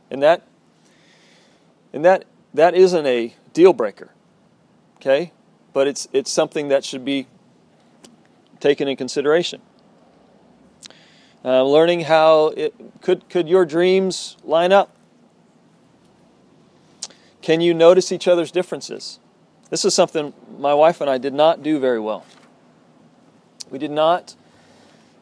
and 0.09 0.21
that 0.21 0.45
and 1.93 2.03
that 2.03 2.25
that 2.53 2.73
isn't 2.73 3.05
a 3.05 3.33
deal 3.53 3.73
breaker. 3.73 4.09
Okay, 4.97 5.31
but 5.73 5.87
it's, 5.87 6.07
it's 6.13 6.29
something 6.29 6.67
that 6.67 6.83
should 6.83 7.03
be 7.03 7.27
taken 8.59 8.87
in 8.87 8.95
consideration. 8.95 9.61
Uh, 11.43 11.63
learning 11.63 12.01
how 12.01 12.47
it 12.49 12.73
could 13.01 13.27
could 13.29 13.47
your 13.47 13.65
dreams 13.65 14.37
line 14.43 14.71
up? 14.71 14.95
Can 17.41 17.61
you 17.61 17.73
notice 17.73 18.11
each 18.11 18.27
other's 18.27 18.51
differences? 18.51 19.19
This 19.71 19.83
is 19.85 19.95
something 19.95 20.33
my 20.59 20.73
wife 20.73 21.01
and 21.01 21.09
I 21.09 21.17
did 21.17 21.33
not 21.33 21.63
do 21.63 21.79
very 21.79 21.99
well. 21.99 22.25
We 23.71 23.79
did 23.79 23.89
not 23.89 24.35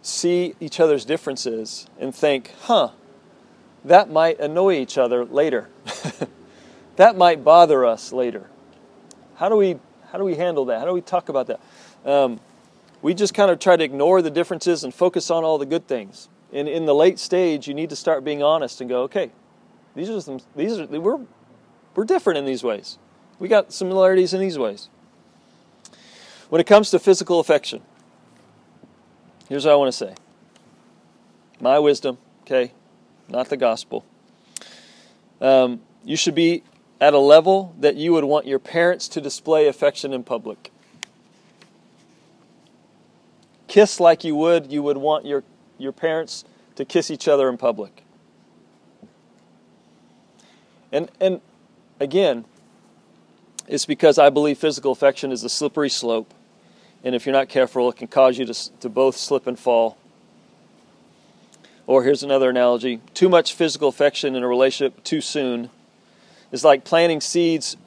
see 0.01 0.55
each 0.59 0.79
other's 0.79 1.05
differences 1.05 1.87
and 1.99 2.13
think, 2.13 2.53
huh, 2.61 2.89
that 3.85 4.09
might 4.09 4.39
annoy 4.39 4.73
each 4.75 4.97
other 4.97 5.25
later. 5.25 5.69
that 6.95 7.17
might 7.17 7.43
bother 7.43 7.85
us 7.85 8.11
later. 8.11 8.49
How 9.35 9.49
do 9.49 9.55
we 9.55 9.79
how 10.11 10.17
do 10.17 10.23
we 10.23 10.35
handle 10.35 10.65
that? 10.65 10.79
How 10.79 10.85
do 10.85 10.93
we 10.93 11.01
talk 11.01 11.29
about 11.29 11.47
that? 11.47 11.59
Um, 12.03 12.39
we 13.01 13.13
just 13.13 13.33
kind 13.33 13.51
of 13.51 13.59
try 13.59 13.77
to 13.77 13.83
ignore 13.83 14.21
the 14.21 14.31
differences 14.31 14.83
and 14.83 14.93
focus 14.93 15.29
on 15.29 15.43
all 15.43 15.57
the 15.57 15.65
good 15.65 15.87
things. 15.87 16.27
And 16.51 16.67
in 16.67 16.85
the 16.85 16.95
late 16.95 17.19
stage, 17.19 17.67
you 17.67 17.73
need 17.75 17.91
to 17.91 17.95
start 17.95 18.23
being 18.23 18.41
honest 18.41 18.81
and 18.81 18.89
go, 18.89 19.03
okay, 19.03 19.31
these 19.95 20.09
are 20.09 20.19
some, 20.19 20.39
these 20.55 20.79
are 20.79 20.87
we're 20.87 21.19
we're 21.95 22.05
different 22.05 22.39
in 22.39 22.45
these 22.45 22.63
ways. 22.63 22.97
We 23.37 23.47
got 23.47 23.71
similarities 23.71 24.33
in 24.33 24.39
these 24.39 24.57
ways. 24.57 24.89
When 26.49 26.59
it 26.59 26.67
comes 26.67 26.89
to 26.91 26.99
physical 26.99 27.39
affection, 27.39 27.81
here's 29.49 29.65
what 29.65 29.73
I 29.73 29.75
want 29.75 29.91
to 29.91 29.97
say. 29.97 30.15
My 31.59 31.77
wisdom, 31.79 32.17
okay, 32.43 32.71
not 33.27 33.49
the 33.49 33.57
gospel. 33.57 34.05
Um, 35.41 35.81
you 36.05 36.15
should 36.15 36.35
be 36.35 36.63
at 37.01 37.13
a 37.13 37.19
level 37.19 37.75
that 37.79 37.95
you 37.95 38.13
would 38.13 38.23
want 38.23 38.45
your 38.45 38.59
parents 38.59 39.07
to 39.09 39.21
display 39.21 39.67
affection 39.67 40.13
in 40.13 40.23
public. 40.23 40.71
Kiss 43.67 43.99
like 43.99 44.23
you 44.23 44.35
would 44.35 44.71
you 44.71 44.81
would 44.81 44.97
want 44.97 45.25
your, 45.25 45.43
your 45.77 45.91
parents 45.91 46.43
to 46.75 46.85
kiss 46.85 47.11
each 47.11 47.27
other 47.27 47.49
in 47.49 47.57
public. 47.57 48.03
And 50.91 51.11
and 51.21 51.41
again, 51.99 52.45
it's 53.67 53.85
because 53.85 54.17
I 54.17 54.29
believe 54.29 54.57
physical 54.57 54.91
affection 54.91 55.31
is 55.31 55.43
a 55.43 55.49
slippery 55.49 55.89
slope. 55.89 56.33
And 57.03 57.15
if 57.15 57.25
you're 57.25 57.33
not 57.33 57.49
careful, 57.49 57.89
it 57.89 57.95
can 57.95 58.07
cause 58.07 58.37
you 58.37 58.45
to, 58.45 58.79
to 58.79 58.89
both 58.89 59.15
slip 59.15 59.47
and 59.47 59.57
fall. 59.57 59.97
Or 61.87 62.03
here's 62.03 62.23
another 62.23 62.49
analogy 62.49 63.01
too 63.13 63.29
much 63.29 63.53
physical 63.53 63.89
affection 63.89 64.35
in 64.35 64.43
a 64.43 64.47
relationship 64.47 65.03
too 65.03 65.21
soon 65.21 65.69
is 66.51 66.63
like 66.63 66.83
planting 66.83 67.21
seeds 67.21 67.77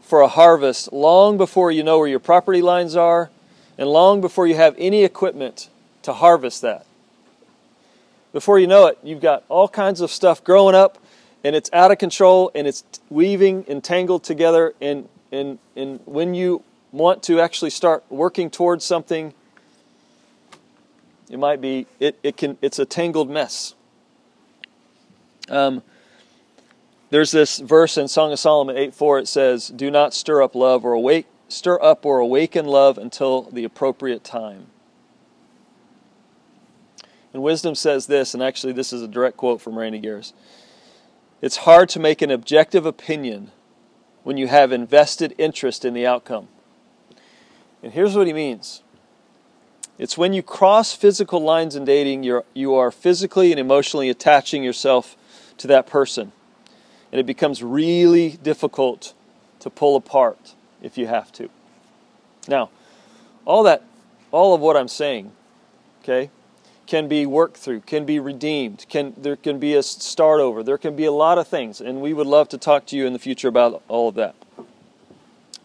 for 0.00 0.20
a 0.20 0.28
harvest 0.28 0.92
long 0.92 1.36
before 1.36 1.70
you 1.70 1.82
know 1.82 1.98
where 1.98 2.08
your 2.08 2.20
property 2.20 2.62
lines 2.62 2.96
are 2.96 3.30
and 3.76 3.88
long 3.88 4.20
before 4.20 4.46
you 4.46 4.54
have 4.54 4.74
any 4.78 5.04
equipment 5.04 5.68
to 6.02 6.12
harvest 6.12 6.62
that. 6.62 6.86
Before 8.32 8.58
you 8.58 8.66
know 8.66 8.86
it, 8.86 8.98
you've 9.02 9.20
got 9.20 9.44
all 9.48 9.68
kinds 9.68 10.00
of 10.00 10.10
stuff 10.10 10.42
growing 10.42 10.74
up 10.74 10.98
and 11.44 11.54
it's 11.54 11.70
out 11.72 11.90
of 11.90 11.98
control 11.98 12.50
and 12.54 12.66
it's 12.66 12.84
weaving 13.10 13.64
and 13.68 13.84
tangled 13.84 14.24
together 14.24 14.74
and 14.80 15.08
and 15.30 15.58
and 15.76 16.00
when 16.04 16.34
you 16.34 16.62
want 16.94 17.22
to 17.24 17.40
actually 17.40 17.70
start 17.70 18.04
working 18.08 18.50
towards 18.50 18.84
something, 18.84 19.34
it 21.28 21.38
might 21.38 21.60
be 21.60 21.86
it, 21.98 22.18
it 22.22 22.36
can 22.36 22.56
it's 22.62 22.78
a 22.78 22.86
tangled 22.86 23.28
mess. 23.28 23.74
Um, 25.48 25.82
there's 27.10 27.32
this 27.32 27.58
verse 27.58 27.98
in 27.98 28.08
Song 28.08 28.32
of 28.32 28.38
Solomon 28.38 28.76
8 28.76 28.94
4, 28.94 29.18
it 29.18 29.28
says, 29.28 29.68
Do 29.68 29.90
not 29.90 30.14
stir 30.14 30.42
up 30.42 30.54
love 30.54 30.84
or 30.84 30.92
awake 30.92 31.26
stir 31.48 31.80
up 31.82 32.06
or 32.06 32.18
awaken 32.18 32.66
love 32.66 32.96
until 32.96 33.42
the 33.42 33.64
appropriate 33.64 34.24
time. 34.24 34.66
And 37.32 37.42
wisdom 37.42 37.74
says 37.74 38.06
this, 38.06 38.32
and 38.32 38.42
actually 38.42 38.72
this 38.72 38.92
is 38.92 39.02
a 39.02 39.08
direct 39.08 39.36
quote 39.36 39.60
from 39.60 39.76
Randy 39.76 40.00
Gariss. 40.00 40.32
It's 41.42 41.58
hard 41.58 41.88
to 41.90 42.00
make 42.00 42.22
an 42.22 42.30
objective 42.30 42.86
opinion 42.86 43.50
when 44.22 44.36
you 44.36 44.46
have 44.46 44.72
invested 44.72 45.34
interest 45.36 45.84
in 45.84 45.92
the 45.92 46.06
outcome. 46.06 46.48
And 47.84 47.92
here's 47.92 48.16
what 48.16 48.26
he 48.26 48.32
means. 48.32 48.82
It's 49.98 50.16
when 50.16 50.32
you 50.32 50.42
cross 50.42 50.94
physical 50.94 51.40
lines 51.40 51.76
in 51.76 51.84
dating, 51.84 52.22
you're, 52.22 52.44
you 52.54 52.74
are 52.74 52.90
physically 52.90 53.52
and 53.52 53.60
emotionally 53.60 54.08
attaching 54.08 54.64
yourself 54.64 55.16
to 55.58 55.66
that 55.66 55.86
person. 55.86 56.32
And 57.12 57.20
it 57.20 57.26
becomes 57.26 57.62
really 57.62 58.38
difficult 58.42 59.12
to 59.60 59.68
pull 59.68 59.96
apart 59.96 60.54
if 60.82 60.96
you 60.96 61.06
have 61.06 61.30
to. 61.32 61.50
Now, 62.48 62.70
all 63.44 63.62
that, 63.64 63.84
all 64.32 64.54
of 64.54 64.62
what 64.62 64.78
I'm 64.78 64.88
saying, 64.88 65.30
okay, 66.02 66.30
can 66.86 67.06
be 67.06 67.26
worked 67.26 67.58
through, 67.58 67.80
can 67.80 68.06
be 68.06 68.18
redeemed, 68.18 68.86
can 68.88 69.12
there 69.18 69.36
can 69.36 69.58
be 69.58 69.74
a 69.74 69.82
start 69.82 70.40
over, 70.40 70.62
there 70.62 70.78
can 70.78 70.96
be 70.96 71.04
a 71.04 71.12
lot 71.12 71.36
of 71.36 71.46
things, 71.46 71.82
and 71.82 72.00
we 72.00 72.14
would 72.14 72.26
love 72.26 72.48
to 72.48 72.58
talk 72.58 72.86
to 72.86 72.96
you 72.96 73.06
in 73.06 73.12
the 73.12 73.18
future 73.18 73.48
about 73.48 73.82
all 73.88 74.08
of 74.08 74.14
that. 74.14 74.34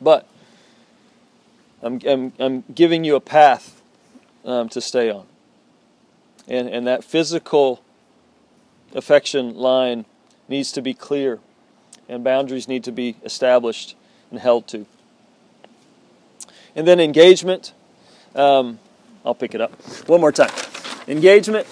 But 0.02 0.28
I'm 1.82 2.00
I'm, 2.08 2.34
I'm 2.40 2.64
giving 2.74 3.04
you 3.04 3.16
a 3.16 3.22
path 3.22 3.82
um, 4.46 4.70
to 4.70 4.82
stay 4.82 5.10
on, 5.10 5.26
and 6.48 6.68
and 6.68 6.88
that 6.88 7.04
physical 7.04 7.82
affection 8.94 9.56
line 9.56 10.06
needs 10.48 10.72
to 10.74 10.82
be 10.82 10.94
clear, 10.94 11.40
and 12.08 12.24
boundaries 12.24 12.68
need 12.68 12.84
to 12.84 12.92
be 12.92 13.16
established 13.24 13.96
and 14.32 14.40
held 14.40 14.68
to. 14.68 14.86
And 16.76 16.88
then 16.88 17.00
engagement. 17.00 17.74
Um, 18.36 18.80
I'll 19.26 19.36
pick 19.36 19.54
it 19.54 19.62
up 19.62 19.72
one 20.08 20.22
more 20.22 20.32
time. 20.32 20.52
Engagement. 21.08 21.68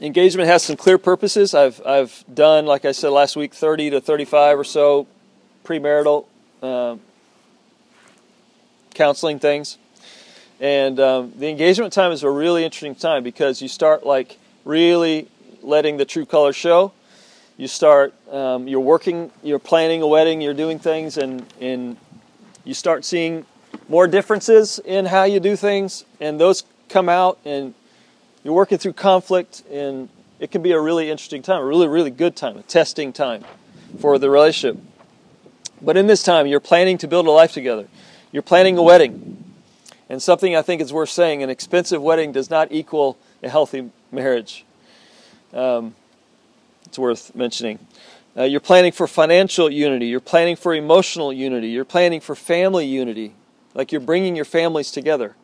Engagement 0.00 0.48
has 0.48 0.62
some 0.62 0.76
clear 0.76 0.98
purposes. 0.98 1.54
I've, 1.54 1.80
I've 1.86 2.24
done, 2.32 2.66
like 2.66 2.84
I 2.84 2.92
said 2.92 3.10
last 3.10 3.36
week, 3.36 3.54
30 3.54 3.90
to 3.90 4.00
35 4.00 4.58
or 4.58 4.64
so 4.64 5.06
premarital 5.64 6.26
uh, 6.62 6.96
counseling 8.94 9.38
things. 9.38 9.78
And 10.60 10.98
um, 11.00 11.32
the 11.36 11.48
engagement 11.48 11.92
time 11.92 12.12
is 12.12 12.22
a 12.22 12.30
really 12.30 12.64
interesting 12.64 12.94
time 12.94 13.22
because 13.22 13.60
you 13.60 13.68
start 13.68 14.06
like 14.06 14.38
really 14.64 15.28
letting 15.62 15.96
the 15.96 16.04
true 16.04 16.24
color 16.24 16.52
show. 16.52 16.92
You 17.56 17.68
start, 17.68 18.14
um, 18.32 18.66
you're 18.66 18.80
working, 18.80 19.30
you're 19.42 19.58
planning 19.58 20.02
a 20.02 20.06
wedding, 20.06 20.40
you're 20.40 20.54
doing 20.54 20.78
things, 20.78 21.16
and, 21.16 21.44
and 21.60 21.96
you 22.64 22.74
start 22.74 23.04
seeing 23.04 23.46
more 23.88 24.06
differences 24.06 24.80
in 24.84 25.06
how 25.06 25.24
you 25.24 25.38
do 25.38 25.54
things, 25.54 26.04
and 26.20 26.40
those 26.40 26.64
come 26.88 27.08
out, 27.08 27.38
and 27.44 27.74
you're 28.42 28.54
working 28.54 28.78
through 28.78 28.94
conflict, 28.94 29.62
and 29.70 30.08
it 30.40 30.50
can 30.50 30.62
be 30.62 30.72
a 30.72 30.80
really 30.80 31.10
interesting 31.10 31.42
time, 31.42 31.62
a 31.62 31.64
really, 31.64 31.86
really 31.86 32.10
good 32.10 32.34
time, 32.34 32.56
a 32.56 32.62
testing 32.62 33.12
time 33.12 33.44
for 34.00 34.18
the 34.18 34.28
relationship. 34.28 34.82
But 35.80 35.96
in 35.96 36.06
this 36.06 36.22
time, 36.22 36.46
you're 36.46 36.60
planning 36.60 36.98
to 36.98 37.08
build 37.08 37.26
a 37.26 37.30
life 37.30 37.52
together. 37.52 37.86
You're 38.34 38.42
planning 38.42 38.76
a 38.76 38.82
wedding. 38.82 39.44
And 40.08 40.20
something 40.20 40.56
I 40.56 40.62
think 40.62 40.82
is 40.82 40.92
worth 40.92 41.08
saying 41.08 41.44
an 41.44 41.50
expensive 41.50 42.02
wedding 42.02 42.32
does 42.32 42.50
not 42.50 42.72
equal 42.72 43.16
a 43.44 43.48
healthy 43.48 43.92
marriage. 44.10 44.64
Um, 45.52 45.94
it's 46.84 46.98
worth 46.98 47.32
mentioning. 47.36 47.78
Uh, 48.36 48.42
you're 48.42 48.58
planning 48.58 48.90
for 48.90 49.06
financial 49.06 49.70
unity. 49.70 50.06
You're 50.06 50.18
planning 50.18 50.56
for 50.56 50.74
emotional 50.74 51.32
unity. 51.32 51.68
You're 51.68 51.84
planning 51.84 52.20
for 52.20 52.34
family 52.34 52.86
unity. 52.86 53.34
Like 53.72 53.92
you're 53.92 54.00
bringing 54.00 54.34
your 54.34 54.44
families 54.44 54.90
together 54.90 55.36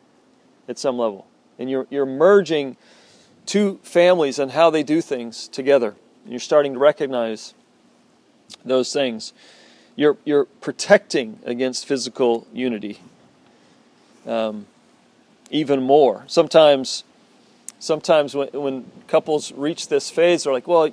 at 0.67 0.77
some 0.77 0.97
level. 0.97 1.25
And 1.57 1.69
you're, 1.69 1.87
you're 1.89 2.05
merging 2.05 2.75
two 3.45 3.79
families 3.83 4.37
and 4.37 4.51
how 4.51 4.69
they 4.69 4.83
do 4.83 4.99
things 4.99 5.47
together. 5.47 5.95
And 6.25 6.33
you're 6.33 6.41
starting 6.41 6.73
to 6.73 6.79
recognize 6.79 7.53
those 8.65 8.91
things. 8.91 9.31
You're, 9.95 10.17
you're 10.25 10.45
protecting 10.45 11.39
against 11.45 11.85
physical 11.85 12.47
unity 12.53 12.99
um, 14.25 14.67
even 15.49 15.81
more. 15.81 16.23
Sometimes, 16.27 17.03
sometimes 17.79 18.35
when, 18.35 18.49
when 18.49 18.91
couples 19.07 19.51
reach 19.51 19.87
this 19.87 20.09
phase, 20.09 20.43
they're 20.43 20.53
like, 20.53 20.67
well, 20.67 20.91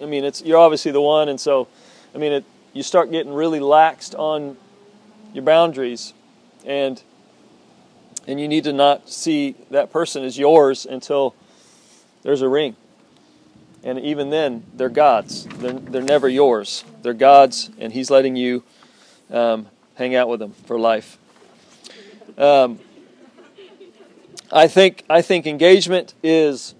I 0.00 0.04
mean, 0.04 0.24
it's 0.24 0.42
you're 0.42 0.58
obviously 0.58 0.92
the 0.92 1.00
one, 1.00 1.28
and 1.28 1.40
so, 1.40 1.68
I 2.14 2.18
mean, 2.18 2.32
it, 2.32 2.44
you 2.72 2.82
start 2.82 3.10
getting 3.10 3.32
really 3.32 3.60
laxed 3.60 4.18
on 4.18 4.56
your 5.32 5.44
boundaries, 5.44 6.14
and 6.64 7.02
and 8.26 8.40
you 8.40 8.48
need 8.48 8.64
to 8.64 8.72
not 8.72 9.08
see 9.08 9.56
that 9.70 9.92
person 9.92 10.24
as 10.24 10.38
yours 10.38 10.86
until 10.86 11.34
there's 12.22 12.42
a 12.42 12.48
ring. 12.48 12.76
And 13.84 13.98
even 13.98 14.30
then, 14.30 14.64
they're 14.74 14.88
God's. 14.88 15.46
They're, 15.46 15.72
they're 15.72 16.02
never 16.02 16.28
yours. 16.28 16.84
They're 17.02 17.14
God's, 17.14 17.70
and 17.78 17.92
He's 17.92 18.10
letting 18.10 18.36
you 18.36 18.62
um, 19.30 19.66
hang 19.94 20.14
out 20.14 20.28
with 20.28 20.40
them 20.40 20.52
for 20.66 20.78
life. 20.78 21.18
Um, 22.38 22.78
I 24.52 24.68
think 24.68 25.04
I 25.08 25.22
think 25.22 25.46
engagement 25.46 26.14
is 26.22 26.74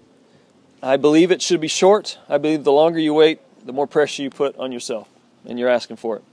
I 0.81 0.97
believe 0.97 1.31
it 1.31 1.41
should 1.41 1.61
be 1.61 1.67
short. 1.67 2.19
I 2.29 2.37
believe 2.37 2.63
the 2.63 2.71
longer 2.71 2.99
you 2.99 3.13
wait, 3.13 3.39
the 3.65 3.73
more 3.73 3.87
pressure 3.87 4.21
you 4.21 4.29
put 4.29 4.55
on 4.57 4.71
yourself, 4.71 5.07
and 5.45 5.57
you're 5.57 5.69
asking 5.69 5.97
for 5.97 6.17
it. 6.17 6.23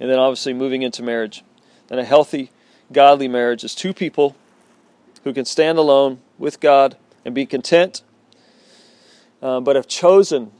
And 0.00 0.10
then 0.10 0.18
obviously 0.18 0.52
moving 0.52 0.82
into 0.82 1.02
marriage. 1.02 1.44
And 1.90 2.00
a 2.00 2.04
healthy, 2.04 2.50
godly 2.90 3.28
marriage 3.28 3.62
is 3.62 3.74
two 3.74 3.92
people 3.92 4.34
who 5.24 5.32
can 5.32 5.44
stand 5.44 5.78
alone 5.78 6.20
with 6.38 6.60
God 6.60 6.96
and 7.24 7.34
be 7.34 7.46
content, 7.46 8.02
uh, 9.42 9.60
but 9.60 9.76
have 9.76 9.88
chosen 9.88 10.52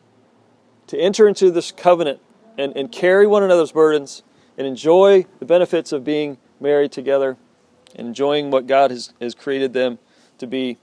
to 0.89 0.99
enter 0.99 1.29
into 1.29 1.51
this 1.51 1.71
covenant 1.71 2.21
and, 2.59 2.77
and 2.77 2.93
carry 2.93 3.27
one 3.27 3.43
another's 3.43 3.73
burdens 3.73 4.23
and 4.59 4.67
enjoy 4.67 5.25
the 5.39 5.47
benefits 5.47 5.93
of 5.93 6.05
being 6.05 6.37
married 6.61 6.93
together 6.93 7.37
and 7.95 8.09
enjoying 8.09 8.51
what 8.51 8.67
God 8.67 8.91
has, 8.91 9.13
has 9.21 9.35
created 9.35 9.73
them 9.73 9.99
to 10.39 10.47
be 10.47 10.79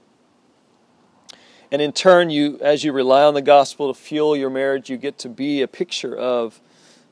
and 1.72 1.80
in 1.80 1.92
turn, 1.92 2.30
you, 2.30 2.58
as 2.60 2.82
you 2.82 2.92
rely 2.92 3.22
on 3.22 3.34
the 3.34 3.42
gospel 3.42 3.92
to 3.92 3.98
fuel 3.98 4.36
your 4.36 4.50
marriage, 4.50 4.90
you 4.90 4.96
get 4.96 5.18
to 5.18 5.28
be 5.28 5.62
a 5.62 5.68
picture 5.68 6.16
of 6.16 6.60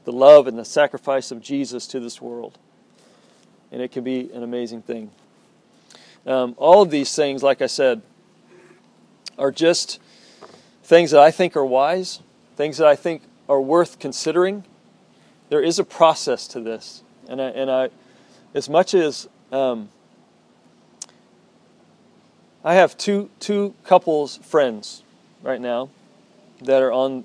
the 0.05 0.11
love 0.11 0.47
and 0.47 0.59
the 0.59 0.65
sacrifice 0.65 1.31
of 1.31 1.41
Jesus 1.41 1.87
to 1.89 2.01
this 2.01 2.21
world. 2.21 2.59
And 3.71 3.81
it 3.81 3.93
can 3.93 4.03
be 4.03 4.31
an 4.33 4.43
amazing 4.43 4.83
thing. 4.83 5.11
Um, 6.27 6.55
all 6.57 6.83
of 6.83 6.91
these 6.91 7.15
things, 7.15 7.43
like 7.43 7.63
I 7.63 7.67
said, 7.67 8.03
are 9.39 9.53
just 9.53 10.01
things 10.89 11.11
that 11.11 11.21
I 11.21 11.31
think 11.31 11.55
are 11.55 11.67
wise, 11.67 12.21
things 12.57 12.79
that 12.79 12.87
I 12.87 12.97
think 12.97 13.21
are 13.47 13.61
worth 13.61 13.99
considering. 13.99 14.65
There 15.51 15.63
is 15.63 15.79
a 15.79 15.85
process 15.85 16.49
to 16.49 16.61
this. 16.61 17.03
And 17.29 17.43
I, 17.43 17.49
and 17.51 17.71
I 17.71 17.91
as 18.55 18.71
much 18.71 18.95
as 18.95 19.29
um, 19.53 19.91
I 22.65 22.73
have 22.73 22.97
two 22.97 23.29
two 23.39 23.75
couples 23.85 24.39
friends 24.39 25.03
right 25.43 25.61
now 25.61 25.91
that 26.63 26.83
are 26.83 26.93
on 26.93 27.25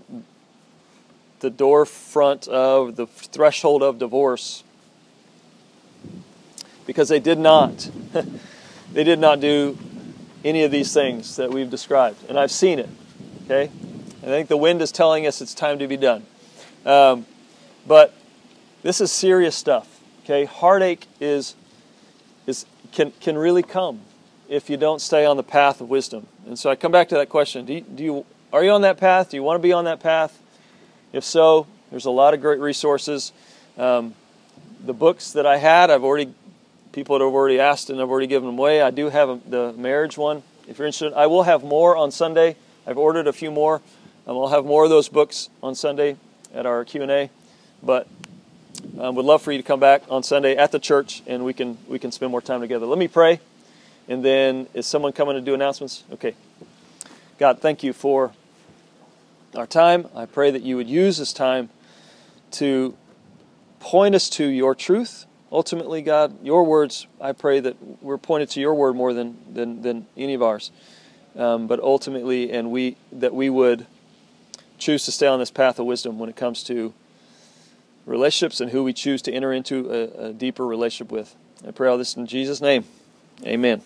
the 1.40 1.50
door 1.50 1.86
front 1.86 2.50
of 2.50 2.98
the 2.98 3.08
threshold 3.08 3.82
of 3.82 3.98
divorce 3.98 4.66
because 6.86 7.08
they 7.08 7.20
did 7.22 7.40
not 7.40 7.90
they 8.94 9.06
did 9.06 9.20
not 9.20 9.40
do 9.40 9.78
any 10.44 10.64
of 10.64 10.72
these 10.72 10.94
things 10.94 11.38
that 11.38 11.50
we've 11.50 11.70
described 11.70 12.18
and 12.30 12.38
i've 12.38 12.52
seen 12.52 12.80
it 12.80 12.90
okay 13.46 13.72
i 14.22 14.26
think 14.26 14.48
the 14.48 14.58
wind 14.58 14.82
is 14.82 14.92
telling 14.92 15.26
us 15.26 15.42
it's 15.42 15.54
time 15.54 15.80
to 15.80 15.88
be 15.88 15.98
done 15.98 16.26
um, 16.86 17.26
but 17.88 18.14
this 18.82 19.02
is 19.02 19.12
serious 19.12 19.56
stuff 19.56 20.02
okay 20.24 20.46
heartache 20.46 21.08
is 21.20 21.56
is 22.48 22.66
can 22.92 23.12
can 23.20 23.38
really 23.38 23.64
come 23.64 24.02
if 24.50 24.70
you 24.70 24.78
don't 24.78 25.02
stay 25.02 25.26
on 25.26 25.38
the 25.38 25.44
path 25.44 25.82
of 25.82 25.90
wisdom. 25.90 26.28
And 26.46 26.58
so 26.60 26.70
I 26.70 26.76
come 26.76 26.92
back 26.92 27.10
to 27.10 27.16
that 27.16 27.30
question: 27.30 27.66
Do 27.66 27.74
you, 27.74 27.82
do 27.82 28.04
you 28.04 28.26
are 28.52 28.64
you 28.64 28.72
on 28.72 28.82
that 28.82 28.98
path? 28.98 29.32
Do 29.32 29.38
you 29.38 29.44
want 29.44 29.60
to 29.60 29.64
be 29.64 29.74
on 29.74 29.86
that 29.86 30.00
path? 30.00 30.40
If 31.12 31.24
so, 31.24 31.68
there's 31.90 32.06
a 32.06 32.12
lot 32.12 32.34
of 32.34 32.42
great 32.42 32.60
resources. 32.60 33.32
Um, 33.78 34.14
the 34.86 34.94
books 34.94 35.32
that 35.34 35.46
I 35.46 35.58
had, 35.58 35.90
I've 35.90 36.04
already 36.04 36.34
people 36.92 37.18
that 37.18 37.26
have 37.26 37.34
already 37.34 37.60
asked 37.60 37.90
and 37.90 38.00
I've 38.00 38.10
already 38.10 38.28
given 38.28 38.48
them 38.48 38.60
away. 38.60 38.82
I 38.82 38.92
do 38.92 39.10
have 39.10 39.30
a, 39.30 39.40
the 39.48 39.74
marriage 39.74 40.18
one. 40.18 40.44
If 40.68 40.78
you're 40.78 40.86
interested, 40.86 41.14
I 41.14 41.26
will 41.26 41.44
have 41.44 41.64
more 41.64 41.98
on 41.98 42.12
Sunday. 42.12 42.56
I've 42.86 42.98
ordered 42.98 43.28
a 43.28 43.34
few 43.34 43.52
more. 43.52 43.82
and 44.26 44.36
we'll 44.36 44.50
have 44.50 44.66
more 44.66 44.84
of 44.84 44.90
those 44.90 45.10
books 45.10 45.50
on 45.62 45.76
Sunday 45.76 46.18
at 46.54 46.66
our 46.66 46.86
Q 46.86 47.02
and 47.02 47.12
A. 47.12 47.30
But 47.82 48.08
um, 49.00 49.16
would 49.16 49.26
love 49.26 49.42
for 49.42 49.52
you 49.52 49.58
to 49.58 49.64
come 49.64 49.80
back 49.80 50.04
on 50.10 50.24
Sunday 50.24 50.56
at 50.56 50.72
the 50.72 50.80
church, 50.80 51.24
and 51.28 51.44
we 51.44 51.54
can 51.54 51.78
we 51.88 52.00
can 52.00 52.12
spend 52.12 52.32
more 52.32 52.42
time 52.42 52.62
together. 52.62 52.86
Let 52.86 52.98
me 52.98 53.08
pray, 53.08 53.40
and 54.08 54.24
then 54.24 54.68
is 54.74 54.86
someone 54.86 55.14
coming 55.14 55.36
to 55.36 55.42
do 55.42 55.54
announcements? 55.54 56.04
Okay. 56.12 56.36
God, 57.40 57.60
thank 57.60 57.84
you 57.84 57.94
for 57.94 58.32
our 59.56 59.68
time. 59.68 60.08
I 60.16 60.26
pray 60.26 60.52
that 60.52 60.62
you 60.62 60.78
would 60.78 60.88
use 60.88 61.18
this 61.18 61.34
time 61.34 61.70
to 62.52 62.96
point 63.80 64.16
us 64.16 64.30
to 64.30 64.46
your 64.46 64.76
truth. 64.76 65.26
Ultimately, 65.52 66.02
God, 66.02 66.44
your 66.44 66.64
words, 66.64 67.06
I 67.20 67.32
pray 67.32 67.60
that 67.60 67.76
we're 68.02 68.18
pointed 68.18 68.50
to 68.52 68.60
your 68.60 68.74
word 68.74 68.96
more 68.96 69.14
than, 69.14 69.38
than, 69.54 69.82
than 69.82 70.08
any 70.18 70.34
of 70.34 70.42
ours. 70.42 70.72
Um, 71.36 71.68
but 71.68 71.80
ultimately, 71.80 72.52
and 72.52 72.72
we 72.72 72.96
that 73.12 73.34
we 73.34 73.50
would 73.50 73.88
choose 74.78 75.06
to 75.06 75.12
stay 75.12 75.28
on 75.28 75.40
this 75.40 75.52
path 75.52 75.80
of 75.80 75.86
wisdom 75.86 76.20
when 76.20 76.30
it 76.30 76.36
comes 76.36 76.64
to 76.66 76.94
relationships 78.06 78.60
and 78.60 78.72
who 78.72 78.84
we 78.84 78.94
choose 78.94 79.22
to 79.24 79.32
enter 79.32 79.54
into 79.54 79.90
a, 79.92 80.28
a 80.28 80.34
deeper 80.34 80.66
relationship 80.66 81.12
with. 81.12 81.36
I 81.68 81.72
pray 81.72 81.90
all 81.90 81.98
this 81.98 82.16
in 82.16 82.28
Jesus' 82.28 82.62
name. 82.62 82.84
Amen. 83.46 83.82